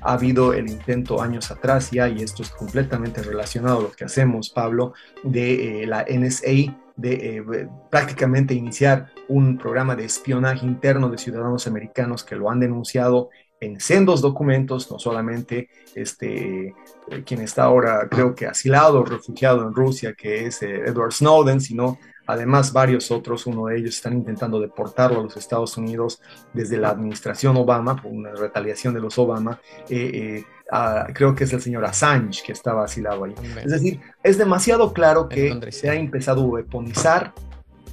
[0.00, 4.04] ha habido el intento años atrás ya, y esto es completamente relacionado a lo que
[4.04, 11.08] hacemos, Pablo, de eh, la NSA de eh, prácticamente iniciar un programa de espionaje interno
[11.10, 13.28] de ciudadanos americanos que lo han denunciado
[13.60, 19.74] en sendos documentos, no solamente este, eh, quien está ahora creo que asilado, refugiado en
[19.74, 25.20] Rusia, que es Edward Snowden, sino además varios otros, uno de ellos están intentando deportarlo
[25.20, 26.20] a los Estados Unidos
[26.52, 31.84] desde la administración Obama, por una retaliación de los Obama, creo que es el señor
[31.84, 33.34] Assange que estaba asilado ahí.
[33.64, 37.32] Es decir, es demasiado claro que se ha empezado a weaponizar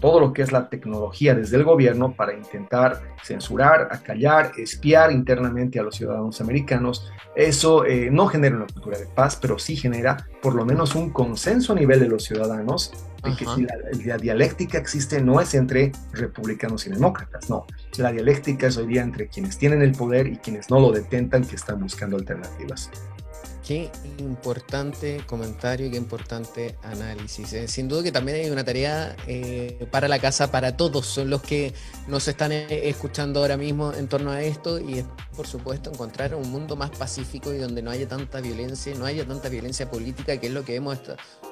[0.04, 5.80] todo lo que es la tecnología desde el gobierno para intentar censurar, acallar, espiar internamente
[5.80, 10.28] a los ciudadanos americanos, eso eh, no genera una cultura de paz, pero sí genera
[10.42, 12.92] por lo menos un consenso a nivel de los ciudadanos
[13.24, 13.76] de que la,
[14.06, 17.66] la, dialéctica existe no es entre republicanos y demócratas, no.
[17.98, 21.46] La dialéctica es hoy día entre quienes tienen el poder y quienes no lo detentan,
[21.46, 22.92] que están buscando alternativas.
[23.66, 27.54] Qué importante comentario y qué importante análisis.
[27.54, 27.70] ¿eh?
[27.70, 31.74] Sin duda que también hay una tarea eh, para la casa, para todos los que
[32.10, 36.36] nos están eh, escuchando ahora mismo en torno a esto y es, por supuesto, encontrar
[36.36, 40.36] un mundo más pacífico y donde no haya tanta violencia, no haya tanta violencia política,
[40.36, 41.00] que es lo que vemos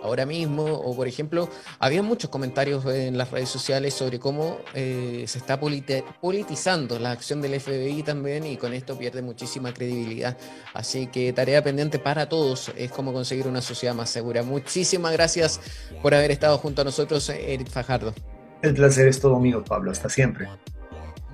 [0.03, 0.65] ahora mismo.
[0.65, 1.47] O, por ejemplo,
[1.79, 7.59] había muchos comentarios en las redes sociales sobre cómo se está politizando la acción del
[7.59, 10.37] FBI también y con esto pierde muchísima credibilidad.
[10.73, 14.43] Así que tarea pendiente para todos es como conseguir una sociedad más segura.
[14.43, 15.59] Muchísimas gracias
[16.01, 18.13] por haber estado junto a nosotros, Eric Fajardo.
[18.61, 19.91] El placer es todo mío, Pablo.
[19.91, 20.47] Hasta siempre.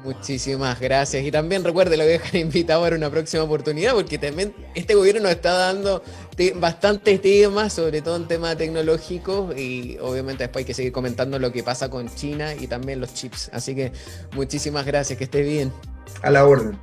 [0.04, 1.24] Muchísimas gracias.
[1.24, 4.96] Y también recuerde, lo voy a dejar invitado para una próxima oportunidad, porque también este
[4.96, 6.04] gobierno nos está dando
[6.56, 11.52] bastantes temas, sobre todo en temas tecnológicos, y obviamente después hay que seguir comentando lo
[11.52, 13.50] que pasa con China y también los chips.
[13.52, 13.92] Así que
[14.34, 15.74] muchísimas gracias, que esté bien.
[16.22, 16.78] A la orden.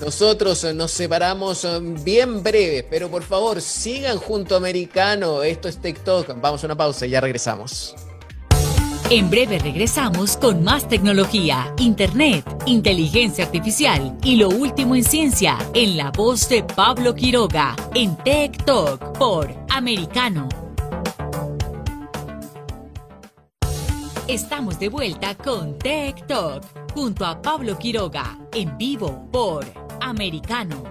[0.00, 1.66] Nosotros nos separamos
[2.04, 5.42] bien breve, pero por favor sigan junto a Americano.
[5.42, 6.38] Esto es TikTok.
[6.40, 7.94] Vamos a una pausa y ya regresamos.
[9.08, 15.96] En breve regresamos con más tecnología, internet, inteligencia artificial y lo último en ciencia en
[15.96, 18.64] la voz de Pablo Quiroga en Tech
[19.16, 20.48] por Americano.
[24.26, 30.84] Estamos de vuelta con Tech Talk junto a Pablo Quiroga en vivo por americano.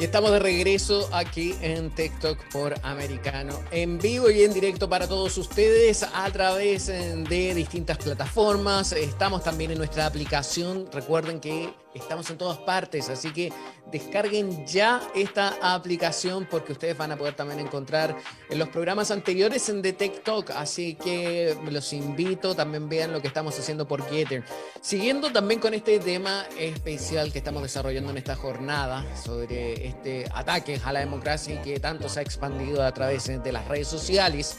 [0.00, 5.08] Y estamos de regreso aquí en TikTok por Americano, en vivo y en directo para
[5.08, 8.92] todos ustedes a través de distintas plataformas.
[8.92, 10.88] Estamos también en nuestra aplicación.
[10.92, 13.52] Recuerden que Estamos en todas partes, así que
[13.90, 18.16] descarguen ya esta aplicación porque ustedes van a poder también encontrar
[18.48, 20.50] en los programas anteriores en The Tech Talk.
[20.50, 24.44] Así que los invito, también vean lo que estamos haciendo por Getter.
[24.80, 30.80] Siguiendo también con este tema especial que estamos desarrollando en esta jornada sobre este ataque
[30.84, 34.56] a la democracia que tanto se ha expandido a través de las redes sociales.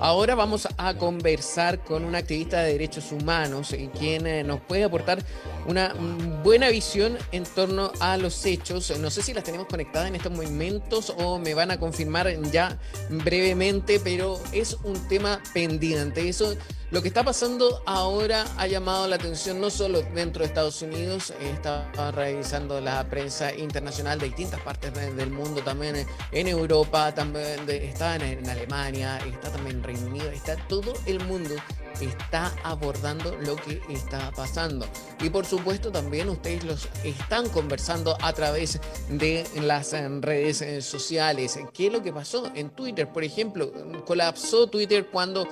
[0.00, 5.24] Ahora vamos a conversar con un activista de derechos humanos quien eh, nos puede aportar
[5.66, 5.94] una
[6.42, 8.98] buena visión en torno a los hechos.
[8.98, 12.78] No sé si las tenemos conectadas en estos momentos o me van a confirmar ya
[13.08, 16.28] brevemente, pero es un tema pendiente.
[16.28, 16.56] Eso
[16.92, 21.32] lo que está pasando ahora ha llamado la atención no solo dentro de Estados Unidos,
[21.40, 28.16] estaba revisando la prensa internacional de distintas partes del mundo, también en Europa, también está
[28.16, 31.54] en, Alemania, está también Reino Unido, está todo el mundo
[32.00, 34.86] está abordando lo que está pasando.
[35.20, 40.82] Y por supuesto también ustedes los están conversando a través de las eh, redes eh,
[40.82, 41.58] sociales.
[41.72, 43.08] ¿Qué es lo que pasó en Twitter?
[43.08, 43.72] Por ejemplo,
[44.04, 45.46] colapsó Twitter cuando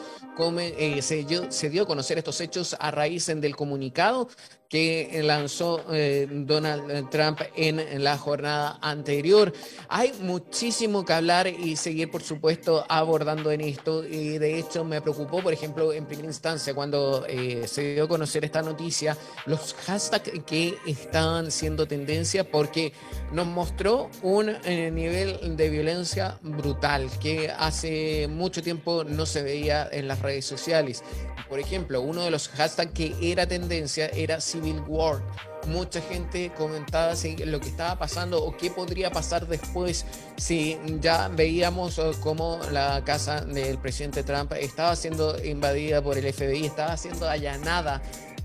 [0.59, 4.29] eh, se, dio, a conocer estos hechos a raíz del comunicado
[4.69, 5.85] que lanzó
[6.31, 9.53] Donald Trump en la jornada anterior.
[9.89, 14.05] Hay muchísimo que hablar y seguir, por supuesto, abordando en esto.
[14.05, 18.09] Y de hecho me preocupó, por ejemplo, en primera instancia, cuando eh, se dio a
[18.09, 19.17] conocer esta noticia,
[19.47, 22.93] los hashtags que estaban siendo tendencia, porque
[23.33, 29.89] nos mostró un eh, nivel de violencia brutal que hace mucho tiempo no se veía
[29.91, 31.03] en las redes sociales.
[31.49, 35.23] Por ejemplo, uno de los hashtags que era tendencia era Civil War
[35.67, 37.15] mucha gente comentaba
[37.45, 40.07] lo que estaba pasando o qué podría pasar después
[40.37, 46.33] si ya veíamos eh, cómo la casa del presidente Trump estaba siendo invadida por el
[46.33, 48.01] FBI, estaba siendo allanada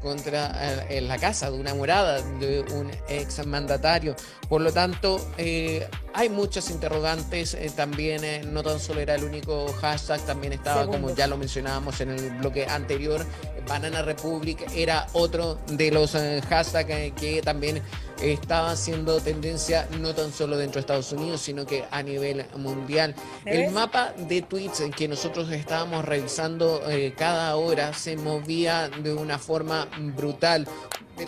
[0.06, 4.16] contra eh, la casa de una morada de un ex mandatario.
[4.48, 7.58] Por lo tanto, eh, hay muchas interrogantes.
[7.76, 8.22] también
[8.54, 12.30] no tan solo era el único hashtag, también estaba, como ya lo mencionábamos en el
[12.38, 13.26] bloque anterior,
[13.68, 17.82] Banana Republic era otro de los eh, hashtags eh, que también
[18.22, 23.16] estaba haciendo tendencia no tan solo dentro de Estados Unidos, sino que a nivel mundial.
[23.46, 29.38] El mapa de tweets que nosotros estábamos revisando eh, cada hora se movía de una
[29.38, 30.68] forma brutal.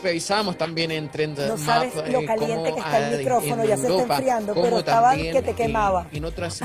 [0.04, 4.02] Revisábamos también en Trend no sabes lo caliente que está el micrófono, ya se está
[4.02, 6.08] enfriando, pero estaba que te quemaba.
[6.12, 6.60] En, otras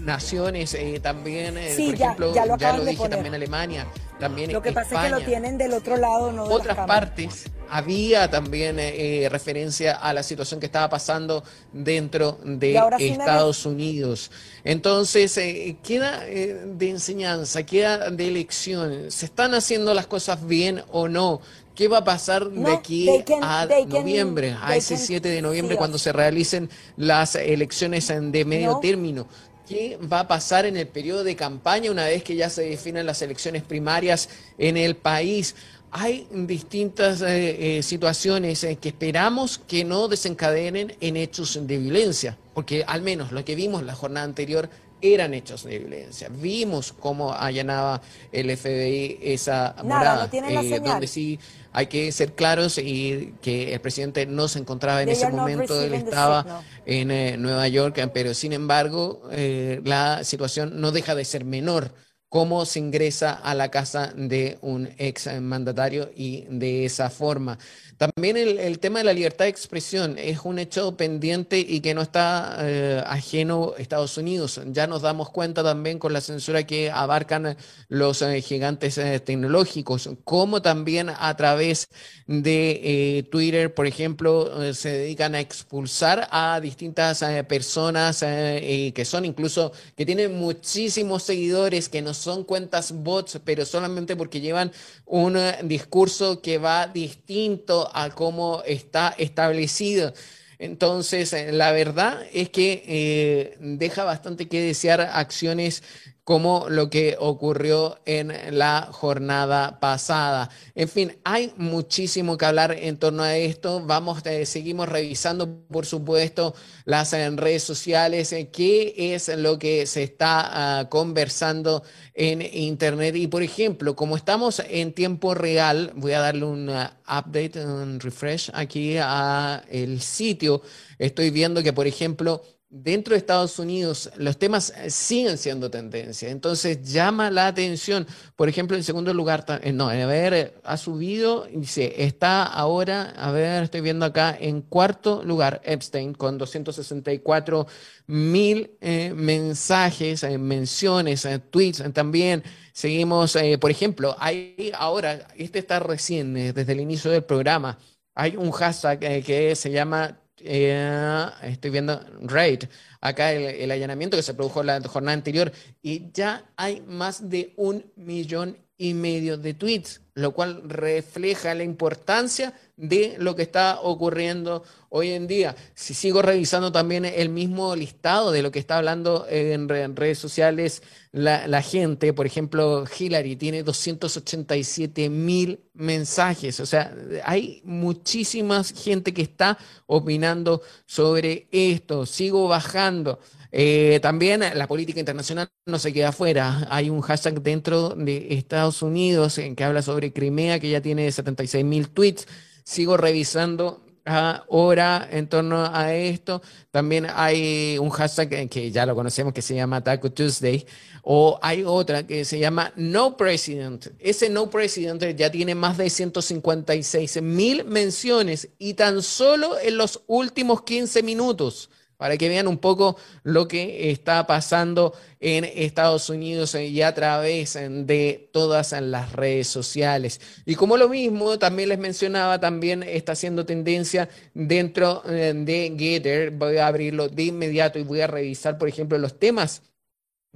[0.00, 3.86] naciones también, por ejemplo, ya lo, dije, también Alemania
[4.18, 7.46] también Lo que pasa es que lo tienen del otro lado, no de Otras partes
[7.70, 14.30] había también eh, referencia a la situación que estaba pasando dentro de Estados Unidos.
[14.64, 15.34] Entonces,
[15.82, 19.10] queda de enseñanza, queda de elección.
[19.10, 21.40] ¿Se están haciendo las cosas bien o no?
[21.78, 23.08] ¿Qué va a pasar de aquí
[23.40, 29.28] a noviembre, a ese 7 de noviembre, cuando se realicen las elecciones de medio término?
[29.68, 33.06] ¿Qué va a pasar en el periodo de campaña una vez que ya se definen
[33.06, 35.54] las elecciones primarias en el país?
[35.90, 42.36] Hay distintas eh, eh, situaciones eh, que esperamos que no desencadenen en hechos de violencia,
[42.54, 44.68] porque al menos lo que vimos la jornada anterior
[45.00, 46.28] eran hechos de violencia.
[46.30, 48.00] Vimos cómo allanaba
[48.32, 51.38] el FBI esa morada, donde sí
[51.72, 55.94] hay que ser claros y que el presidente no se encontraba en ese momento, él
[55.94, 61.44] estaba en eh, Nueva York, pero sin embargo eh, la situación no deja de ser
[61.44, 61.92] menor
[62.28, 67.58] cómo se ingresa a la casa de un ex mandatario y de esa forma.
[67.98, 72.02] También el, tema de la libertad de expresión es un hecho pendiente y que no
[72.02, 74.60] está eh, ajeno a Estados Unidos.
[74.66, 77.56] Ya nos damos cuenta también con la censura que abarcan
[77.88, 81.88] los eh, gigantes eh, tecnológicos, como también a través
[82.28, 90.04] de Twitter, por ejemplo, se dedican a expulsar a distintas personas que son incluso, que
[90.04, 94.72] tienen muchísimos seguidores, que no son cuentas bots, pero solamente porque llevan
[95.06, 100.12] un discurso que va distinto a cómo está establecido.
[100.58, 105.82] Entonces, eh, la verdad es que eh, deja bastante que desear acciones
[106.28, 110.50] como lo que ocurrió en la jornada pasada.
[110.74, 113.82] En fin, hay muchísimo que hablar en torno a esto.
[113.86, 116.54] Vamos, eh, seguimos revisando, por supuesto,
[116.84, 123.16] las redes sociales, eh, qué es lo que se está ah, conversando en Internet.
[123.16, 128.00] Y, por ejemplo, como estamos en tiempo real, voy a darle un ah, update, un
[128.00, 130.60] refresh aquí a el sitio.
[130.98, 136.28] Estoy viendo que, por ejemplo, dentro de Estados Unidos los temas eh, siguen siendo tendencia.
[136.28, 138.06] Entonces llama la atención.
[138.36, 143.14] Por ejemplo, en segundo lugar, eh, no, a ver, eh, ha subido, dice, está ahora,
[143.16, 147.66] a ver, estoy viendo acá, en cuarto lugar Epstein con 264
[148.06, 152.42] mil mensajes, menciones, tweets también.
[152.72, 157.78] Seguimos, por ejemplo, hay ahora, este está recién, desde el inicio del programa,
[158.14, 162.64] hay un hashtag que se llama eh, estoy viendo Raid,
[163.00, 167.84] acá el, allanamiento que se produjo la jornada anterior, y ya hay más de un
[167.96, 174.62] millón y medio de tweets, lo cual refleja la importancia de lo que está ocurriendo
[174.88, 175.56] hoy en día.
[175.74, 180.82] Si sigo revisando también el mismo listado de lo que está hablando en, redes sociales
[181.10, 189.22] la, gente, por ejemplo, Hillary tiene 287 mil mensajes, o sea, hay muchísima gente que
[189.22, 192.06] está opinando sobre esto.
[192.06, 193.18] Sigo bajando.
[193.50, 196.66] Eh, también la política internacional no se queda afuera.
[196.70, 201.10] Hay un hashtag dentro de Estados Unidos en que habla sobre Crimea, que ya tiene
[201.10, 202.26] 76 mil tweets.
[202.64, 206.42] Sigo revisando ahora en torno a esto.
[206.70, 210.66] También hay un hashtag que ya lo conocemos que se llama Taco Tuesday.
[211.02, 213.88] O hay otra que se llama No President.
[213.98, 220.02] Ese No President ya tiene más de 156 mil menciones y tan solo en los
[220.06, 226.54] últimos 15 minutos para que vean un poco lo que está pasando en Estados Unidos
[226.54, 230.20] y a través de todas las redes sociales.
[230.46, 236.30] Y como lo mismo, también les mencionaba, también está haciendo tendencia dentro eh, de Getter.
[236.30, 239.62] Voy a abrirlo de inmediato y voy a revisar, por ejemplo, los temas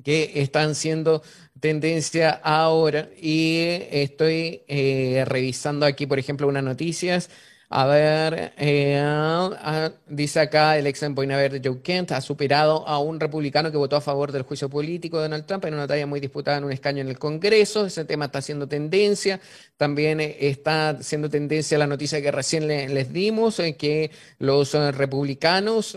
[0.02, 1.22] que están siendo
[1.60, 3.08] tendencia ahora.
[3.20, 3.60] Y
[3.92, 7.30] estoy eh, revisando aquí, por ejemplo, unas noticias
[7.74, 13.18] a ver, eh, ah, dice acá el ex de Joe Kent ha superado a un
[13.18, 16.20] republicano que votó a favor del juicio político de Donald Trump en una talla muy
[16.20, 17.86] disputada en un escaño en el Congreso.
[17.86, 19.40] Ese tema está haciendo tendencia.
[19.78, 25.96] También eh, está haciendo tendencia la noticia que recién les dimos, eh, que los republicanos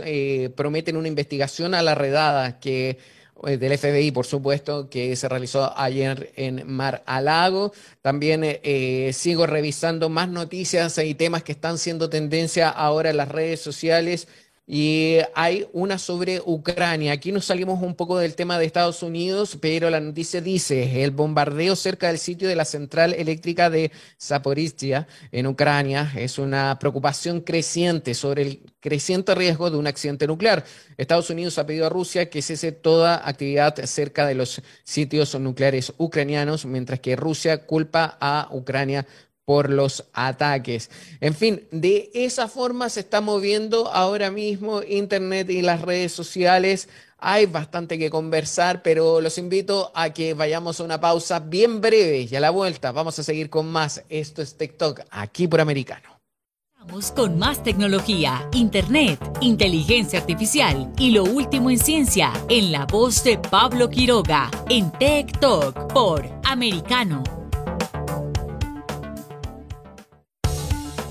[0.55, 2.97] prometen una investigación a la redada que eh,
[3.43, 7.71] del FBI, por supuesto, que se realizó ayer en Mar a.
[8.01, 13.29] También eh, sigo revisando más noticias y temas que están siendo tendencia ahora en las
[13.29, 14.27] redes sociales
[14.68, 17.13] y hay una sobre Ucrania.
[17.13, 21.11] Aquí nos salimos un poco del tema de Estados Unidos, pero la noticia dice, el
[21.11, 27.41] bombardeo cerca del sitio de la central eléctrica de Zaporizhia en Ucrania es una preocupación
[27.41, 30.66] creciente sobre el creciente riesgo de un accidente nuclear.
[30.97, 35.93] Estados Unidos ha pedido a Rusia que cese toda actividad cerca de los sitios nucleares
[35.97, 39.05] ucranianos, mientras que Rusia culpa a Ucrania
[39.46, 40.89] por los ataques.
[41.22, 46.89] En fin, de esa forma se está moviendo ahora mismo Internet y las redes sociales.
[47.18, 52.28] Hay bastante que conversar, pero los invito a que vayamos a una pausa bien breve
[52.30, 54.04] y a la vuelta vamos a seguir con más.
[54.10, 56.16] Esto es TikTok aquí por Americano.
[56.80, 63.24] Vamos con más tecnología, internet, inteligencia artificial y lo último en ciencia en la voz
[63.24, 67.45] de Pablo Quiroga en TikTok por Americano.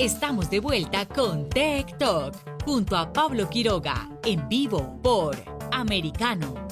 [0.01, 2.35] Estamos de vuelta con Tech Talk
[2.65, 5.37] junto a Pablo Quiroga en vivo por
[5.71, 6.67] Americano.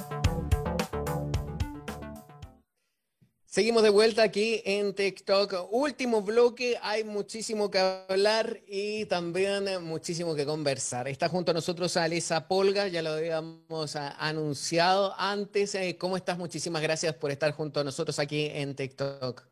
[3.47, 5.69] Seguimos de vuelta aquí en TikTok.
[5.71, 11.07] Último bloque, hay muchísimo que hablar y también muchísimo que conversar.
[11.07, 15.77] Está junto a nosotros Alisa Polga, ya lo habíamos anunciado antes.
[15.77, 16.39] Eh, ¿Cómo estás?
[16.39, 19.45] Muchísimas gracias por estar junto a nosotros aquí en TikTok.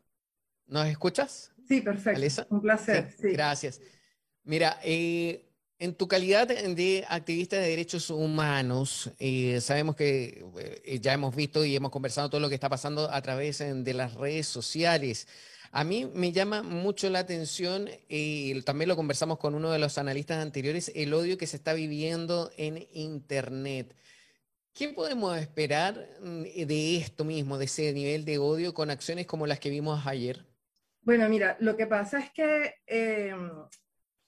[0.67, 1.53] ¿Nos escuchas?
[1.71, 2.47] Sí, perfecto.
[2.51, 3.15] Un placer.
[3.23, 3.81] Gracias.
[4.43, 5.49] Mira, eh,
[5.79, 10.45] en tu calidad de activista de derechos humanos, eh, sabemos que
[10.85, 13.95] eh, ya hemos visto y hemos conversado todo lo que está pasando a través de
[13.95, 15.29] las redes sociales.
[15.71, 19.97] A mí me llama mucho la atención, y también lo conversamos con uno de los
[19.97, 23.95] analistas anteriores, el odio que se está viviendo en Internet.
[24.73, 29.47] ¿Qué podemos esperar mm, de esto mismo, de ese nivel de odio con acciones como
[29.47, 30.50] las que vimos ayer?
[31.03, 33.51] Bueno, mira, lo que pasa es que em,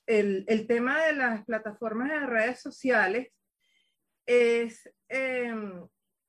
[0.06, 3.28] el, tema de las plataformas de redes sociales
[4.26, 5.86] es, em,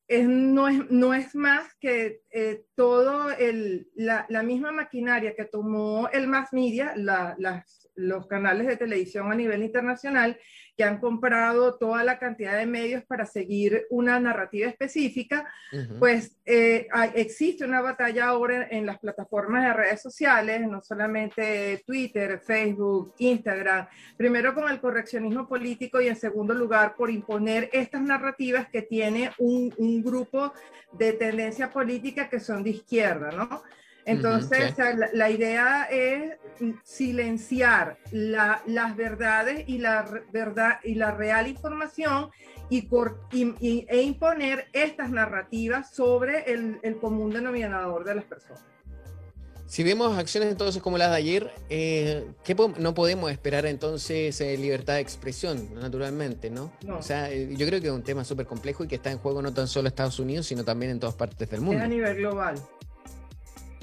[0.10, 3.30] no, es no, es, más que eh, todo
[3.96, 6.94] la, la, misma maquinaria que tomó el mass media,
[7.96, 10.38] los canales de televisión a nivel internacional,
[10.76, 15.48] que han comprado toda la cantidad de medios para seguir una narrativa específica,
[16.00, 22.40] pues eh, existe una batalla ahora en, las plataformas de redes sociales, no solamente Twitter,
[22.40, 23.88] Facebook, Instagram,
[24.18, 29.32] primero con el correccionismo político y en segundo lugar por imponer estas narrativas que tiene
[29.38, 30.54] un, un grupo
[30.92, 33.62] de tendencia política que son de izquierda, ¿no?
[34.06, 34.74] Entonces,
[35.14, 36.34] la, idea es
[36.84, 42.30] silenciar las verdades y la verdad y la real información
[42.70, 48.64] y, e imponer estas narrativas sobre el, común denominador de las personas.
[49.66, 54.56] Si vemos acciones entonces como las de ayer, eh, ¿qué no podemos esperar entonces eh,
[54.56, 56.72] libertad de expresión, naturalmente, ¿no?
[56.96, 59.18] O sea, eh, yo creo que es un tema súper complejo y que está en
[59.18, 61.80] juego no tan solo en Estados Unidos, sino también en todas partes del mundo.
[61.80, 62.56] Es a nivel global.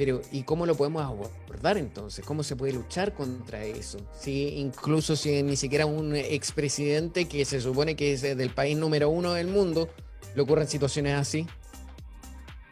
[0.01, 2.25] Pero, ¿y cómo lo podemos abordar entonces?
[2.25, 3.99] ¿Cómo se puede luchar contra eso?
[4.19, 9.11] Si incluso si ni siquiera un expresidente que se supone que es del país número
[9.11, 9.91] uno del mundo,
[10.35, 11.47] le ocurren situaciones así.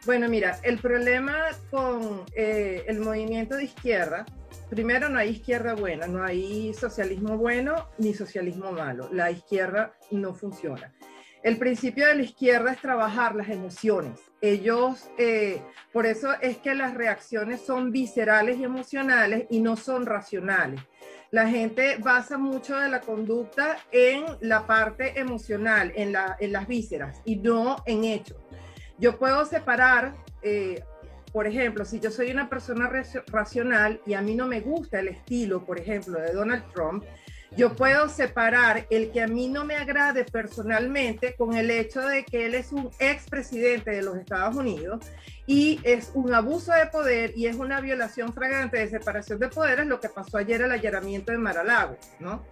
[0.07, 4.25] Bueno, mira, el problema con eh, el movimiento de izquierda,
[4.71, 9.07] primero no hay izquierda buena, no hay socialismo bueno ni socialismo malo.
[9.11, 10.91] La izquierda no funciona.
[11.41, 14.19] El principio de la izquierda es trabajar las emociones.
[14.41, 15.61] Ellos, eh,
[15.93, 20.81] por eso es que las reacciones son viscerales y emocionales y no son racionales.
[21.31, 27.37] La gente basa mucho de la conducta en la parte emocional, en, las vísceras y
[27.37, 28.37] no en hechos.
[28.97, 30.83] Yo puedo separar, eh,
[31.31, 32.91] por ejemplo, si yo soy una persona
[33.27, 37.05] racional y a mí no me gusta el estilo, por ejemplo, de Donald Trump,
[37.55, 42.23] yo puedo separar el que a mí no me agrade personalmente con el hecho de
[42.23, 45.05] que él es un expresidente de los Estados Unidos
[45.47, 49.87] y es un abuso de poder y es una violación fragante de separación de poderes
[49.87, 52.43] lo que pasó ayer el allanamiento de Maralago, ¿no?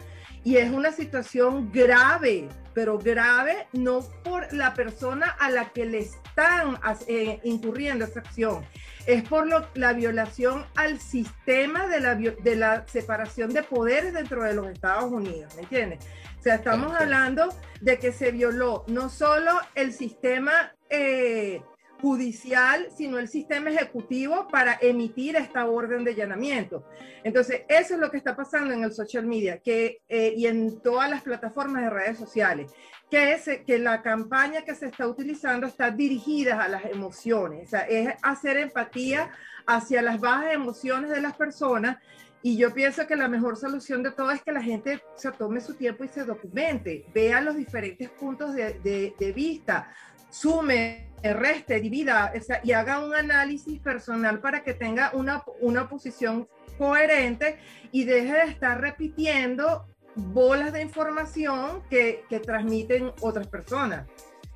[0.43, 5.99] Y es una situación grave, pero grave no por la persona a la que le
[5.99, 8.65] están eh, incurriendo esa acción,
[9.05, 14.43] es por lo, la violación al sistema de la, de la separación de poderes dentro
[14.43, 16.05] de los Estados Unidos, ¿me entiendes?
[16.39, 17.49] O sea, estamos hablando
[17.81, 21.61] de que se violó no solo el sistema eh,
[22.01, 26.85] judicial, sino el sistema ejecutivo para emitir esta orden de allanamiento.
[27.23, 30.79] Entonces, eso es lo que está pasando en el social media que, eh, y en
[30.81, 32.71] todas las plataformas de redes sociales,
[33.09, 37.69] que es que la campaña que se está utilizando está dirigida a las emociones, o
[37.71, 39.31] sea, es hacer empatía
[39.65, 41.97] hacia las bajas emociones de las personas
[42.43, 45.59] y yo pienso que la mejor solución de todo es que la gente se tome
[45.59, 49.91] su tiempo y se documente, vea los diferentes puntos de, de, de vista,
[50.29, 52.31] sume reste, divida
[52.63, 56.47] y haga un análisis personal para que tenga una, una posición
[56.77, 57.57] coherente
[57.91, 64.07] y deje de estar repitiendo bolas de información que, que transmiten otras personas.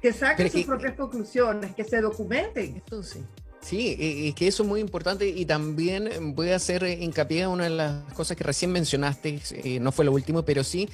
[0.02, 2.82] Que saquen sus propias conclusiones, que se documenten.
[3.04, 3.24] Sí.
[3.62, 3.96] Sí,
[4.28, 7.70] es que eso es muy importante y también voy a hacer hincapié en una de
[7.70, 10.90] las cosas que recién mencionaste, eh, no fue lo último, pero sí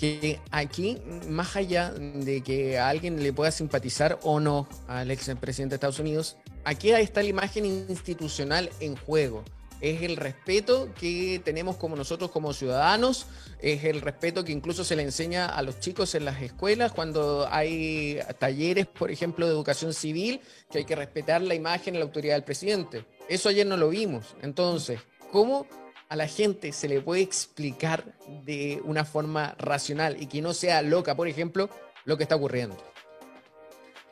[0.00, 0.96] que aquí,
[1.28, 5.76] más allá de que a alguien le pueda simpatizar o no al ex presidente de
[5.76, 9.44] Estados Unidos, aquí está la imagen institucional en juego
[9.80, 13.26] es el respeto que tenemos como nosotros como ciudadanos,
[13.60, 17.48] es el respeto que incluso se le enseña a los chicos en las escuelas cuando
[17.50, 20.40] hay talleres, por ejemplo, de educación civil,
[20.70, 23.04] que hay que respetar la imagen la autoridad del presidente.
[23.28, 24.36] Eso ayer no lo vimos.
[24.42, 25.00] Entonces,
[25.32, 25.66] ¿cómo
[26.10, 28.04] a la gente se le puede explicar
[28.44, 31.70] de una forma racional y que no sea loca, por ejemplo,
[32.04, 32.76] lo que está ocurriendo?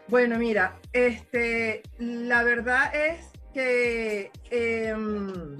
[0.07, 5.59] Bueno, mira, este, la verdad es que em,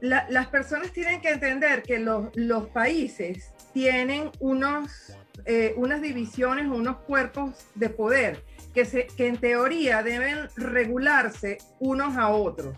[0.00, 7.54] las personas tienen que entender que los, países tienen unos, eh, unas divisiones, unos cuerpos
[7.74, 8.44] de poder
[8.74, 12.76] que, se, que en teoría deben regularse unos a otros.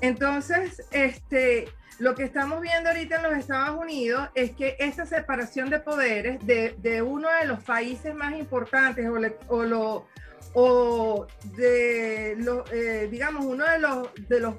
[0.00, 5.68] Entonces, este, lo que estamos viendo ahorita en los Estados Unidos es que esta separación
[5.68, 9.18] de poderes de, de uno de los países más importantes o,
[9.54, 10.06] o, lo,
[10.54, 11.26] o
[11.56, 14.54] de los, eh, digamos, uno de los, de los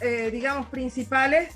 [0.00, 1.54] eh, digamos, principales,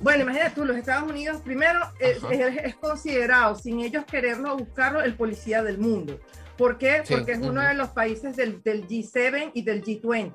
[0.00, 5.62] bueno, imagínate tú, los Estados Unidos primero es, considerado, sin ellos quererlo buscarlo, el policía
[5.62, 6.18] del mundo.
[6.56, 7.02] ¿Por qué?
[7.08, 10.34] Porque es uno de los países del, del G7 y del G20.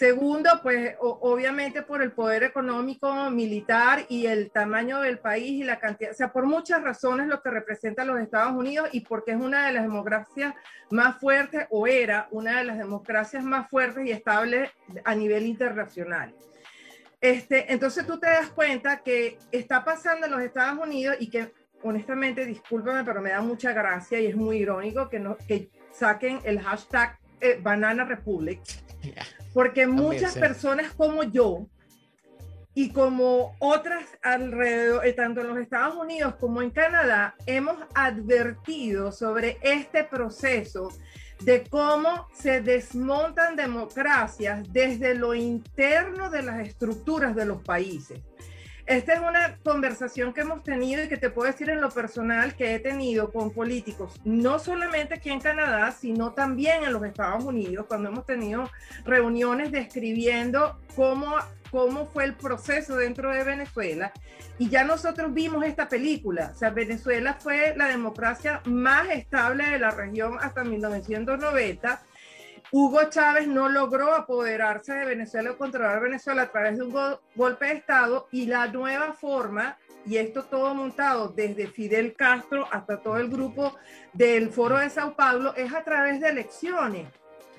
[0.00, 5.78] Segundo, pues obviamente por el poder económico, militar y el tamaño del país y la
[5.78, 9.36] cantidad, o sea, por muchas razones lo que representa los Estados Unidos y porque es
[9.36, 10.54] una de las democracias
[10.90, 14.70] más fuertes o era una de las democracias más fuertes y estables
[15.04, 16.34] a nivel internacional.
[17.20, 21.52] Este, entonces tú te das cuenta que está pasando en los Estados Unidos y que
[21.82, 26.40] honestamente, discúlpame, pero me da mucha gracia y es muy irónico que, no, que saquen
[26.44, 28.60] el hashtag eh, Banana Republic.
[29.52, 31.66] Porque muchas personas como yo
[32.74, 39.10] y como otras alrededor, eh, tanto en los Estados Unidos como en Canadá, hemos advertido
[39.10, 40.90] sobre este proceso
[41.40, 48.20] de cómo se desmontan democracias desde lo interno de las estructuras de los países.
[48.90, 52.56] Esta es una conversación que hemos tenido y que te puedo decir en lo personal
[52.56, 57.44] que he tenido con políticos, no solamente aquí en Canadá, sino también en los Estados
[57.44, 58.68] Unidos, cuando hemos tenido
[59.04, 61.36] reuniones describiendo cómo,
[61.70, 64.12] cómo fue el proceso dentro de Venezuela.
[64.58, 66.50] Y ya nosotros vimos esta película.
[66.52, 72.02] O sea, Venezuela fue la democracia más estable de la región hasta 1990
[72.72, 77.66] Hugo Chávez no logró apoderarse de Venezuela o controlar Venezuela a través de un golpe
[77.66, 83.16] de Estado y la nueva forma, y esto todo montado desde Fidel Castro hasta todo
[83.16, 83.74] el grupo
[84.12, 87.08] del Foro de Sao Paulo, es a través de elecciones.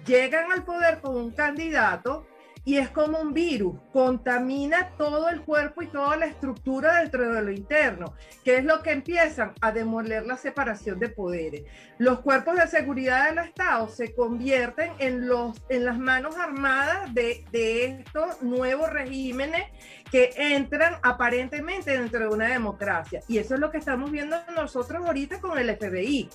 [0.06, 2.26] Llegan al poder con un candidato
[2.64, 7.42] y es como un virus, contamina todo el cuerpo y toda la estructura dentro de
[7.42, 11.64] lo interno, que es lo que empiezan a demoler la separación de poderes.
[11.98, 17.44] Los cuerpos de seguridad del Estado se convierten en, los, en las manos armadas de,
[17.52, 19.64] de estos nuevos regímenes
[20.12, 23.22] que entran aparentemente dentro de una democracia.
[23.28, 26.30] Y eso es lo que estamos viendo nosotros ahorita con el FBI.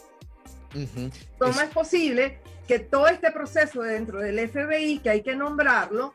[1.38, 6.14] ¿Cómo es posible que todo este proceso dentro del FBI, que hay que nombrarlo,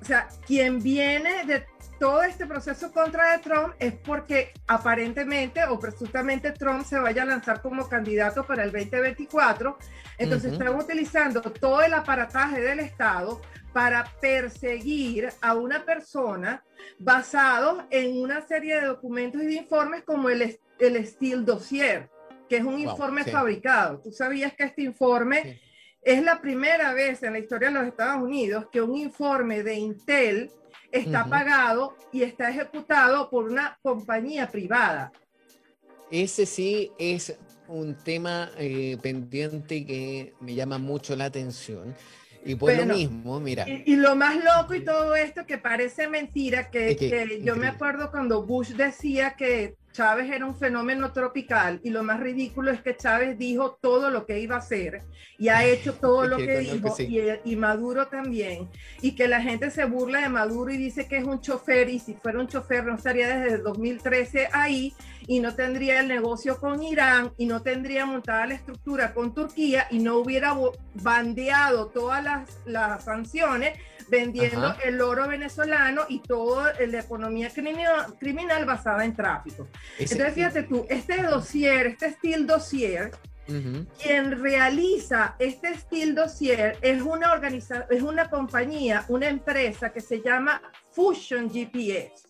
[0.00, 1.66] o sea, quien viene de
[1.98, 7.26] todo este proceso contra de Trump es porque aparentemente o presuntamente Trump se vaya a
[7.26, 9.76] lanzar como candidato para el 2024.
[10.16, 13.42] Entonces están utilizando todo el aparataje del Estado
[13.74, 16.64] para perseguir a una persona
[16.98, 22.08] basado en una serie de documentos y de informes como el, el Steel Dossier,
[22.50, 24.00] que es un informe fabricado.
[24.00, 25.60] Tú sabías que este informe...
[26.02, 29.74] Es la primera vez en la historia de los Estados Unidos que un informe de
[29.74, 30.50] Intel
[30.90, 35.12] está pagado y está ejecutado por una compañía privada.
[36.10, 37.36] Ese sí es
[37.68, 41.94] un tema eh, pendiente que me llama mucho la atención.
[42.46, 43.66] Y por lo mismo, mira.
[43.68, 48.10] Y, lo más loco y todo esto que parece mentira, que, que yo me acuerdo
[48.10, 52.96] cuando Bush decía que Chávez era un fenómeno tropical y lo más ridículo es que
[52.96, 55.02] Chávez dijo todo lo que iba a hacer
[55.36, 56.94] y ha hecho todo lo que dijo
[57.44, 58.68] y, Maduro también.
[59.02, 61.98] Y que la gente se burla de Maduro y dice que es un chofer y
[61.98, 64.94] si fuera un chofer no estaría desde el 2013 ahí
[65.26, 69.86] y no tendría el negocio con Irán y no tendría montada la estructura con Turquía
[69.90, 70.56] y no hubiera
[70.94, 73.78] bandeado todas las, las sanciones
[74.10, 79.68] vendiendo el oro venezolano y toda la economía criminal, basada en tráfico.
[79.98, 83.12] Entonces, fíjate tú, este dossier, este steel dossier,
[84.00, 90.20] Quien realiza este Steel Dossier es una, organización, es una compañía, una empresa que se
[90.20, 92.28] llama Fusion GPS.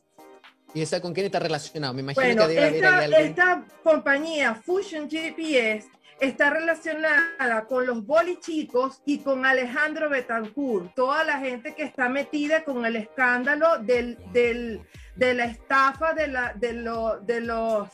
[0.72, 1.92] ¿Y esa con quién está relacionado?
[1.92, 5.88] Me imagino que debe esta, haber Esta compañía, Fusion GPS,
[6.20, 12.64] está relacionada con los bolichicos y con Alejandro Betancourt, toda la gente que está metida
[12.64, 14.82] con el escándalo del, del,
[15.16, 16.74] de la estafa de, la, de,
[17.22, 17.88] de los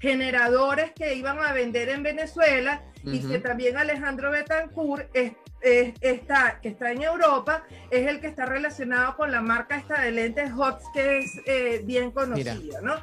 [0.00, 5.08] generadores que iban a vender en Venezuela y que también Alejandro Betancourt
[5.62, 10.12] está, que está en Europa, es el que está relacionado con la marca esta de
[10.12, 13.02] lentes HOTS que es eh, bien conocida, ¿no?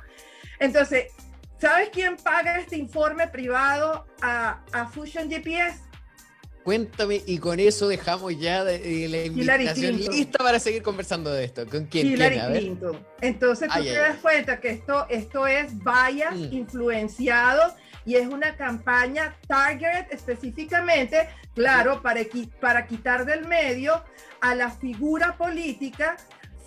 [0.59, 1.11] Entonces,
[1.59, 5.89] ¿sabes quién paga este informe privado a, a Fusion GPS?
[6.63, 11.65] Cuéntame, y con eso dejamos ya de, la invitación lista para seguir conversando de esto.
[11.65, 12.07] ¿Con quién?
[12.07, 13.07] Hillary Clinton.
[13.21, 16.53] Entonces tú te das cuenta que esto, esto es bias mm.
[16.53, 17.73] influenciado
[18.05, 22.21] y es una campaña target específicamente, claro, para,
[22.59, 24.03] para quitar del medio
[24.41, 26.17] a la figura política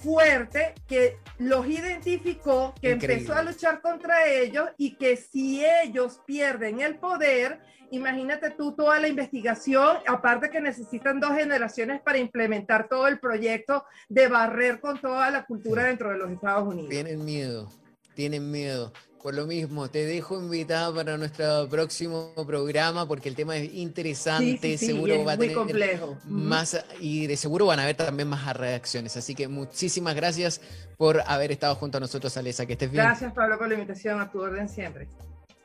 [0.02, 6.80] fuerte que los identificó, que empezó a luchar contra ellos y que si ellos pierden
[6.80, 13.06] el poder, imagínate tú toda la investigación, aparte que necesitan dos generaciones para implementar todo
[13.06, 16.90] el proyecto de barrer con toda la cultura dentro de los Estados Unidos.
[16.90, 17.68] Tienen miedo,
[18.14, 18.92] tienen miedo.
[19.22, 24.76] Por lo mismo, te dejo invitada para nuestro próximo programa porque el tema es interesante,
[24.76, 26.18] seguro va a tener complejo.
[26.24, 29.16] más y de seguro van a haber también más reacciones.
[29.16, 30.60] Así que muchísimas gracias
[30.96, 32.66] por haber estado junto a nosotros, Alesa.
[32.66, 33.04] Que estés bien.
[33.04, 34.20] Gracias, Pablo, por la invitación.
[34.20, 35.06] A tu orden siempre.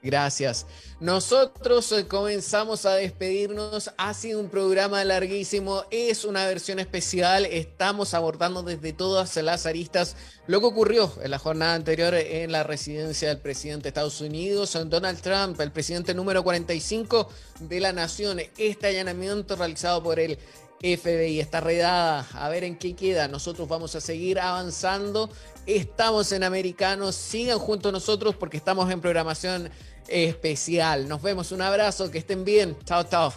[0.04, 0.68] Gracias.
[1.00, 3.92] Nosotros eh, comenzamos a despedirnos.
[3.98, 5.84] Ha sido un programa larguísimo.
[5.90, 7.46] Es una versión especial.
[7.46, 12.64] Estamos abordando desde todas las aristas lo que ocurrió en la jornada anterior en la
[12.64, 17.28] residencia del presidente de Estados Unidos, Donald Trump, el presidente número 45
[17.62, 18.40] de la nación.
[18.58, 20.38] Este allanamiento realizado por el
[20.80, 23.28] FBI, esta redada, a ver en qué queda.
[23.28, 25.30] Nosotros vamos a seguir avanzando.
[25.68, 29.70] Estamos en Americanos, sigan junto a nosotros porque estamos en programación
[30.08, 31.10] especial.
[31.10, 32.78] Nos vemos, un abrazo, que estén bien.
[32.86, 33.34] Chao, chao.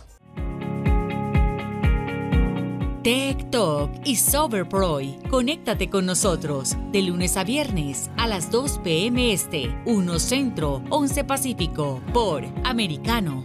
[3.03, 5.19] Tech Talk y Soberproy.
[5.29, 9.33] Conéctate con nosotros de lunes a viernes a las 2 p.m.
[9.33, 13.45] Este, 1 Centro, 11 Pacífico, por Americano.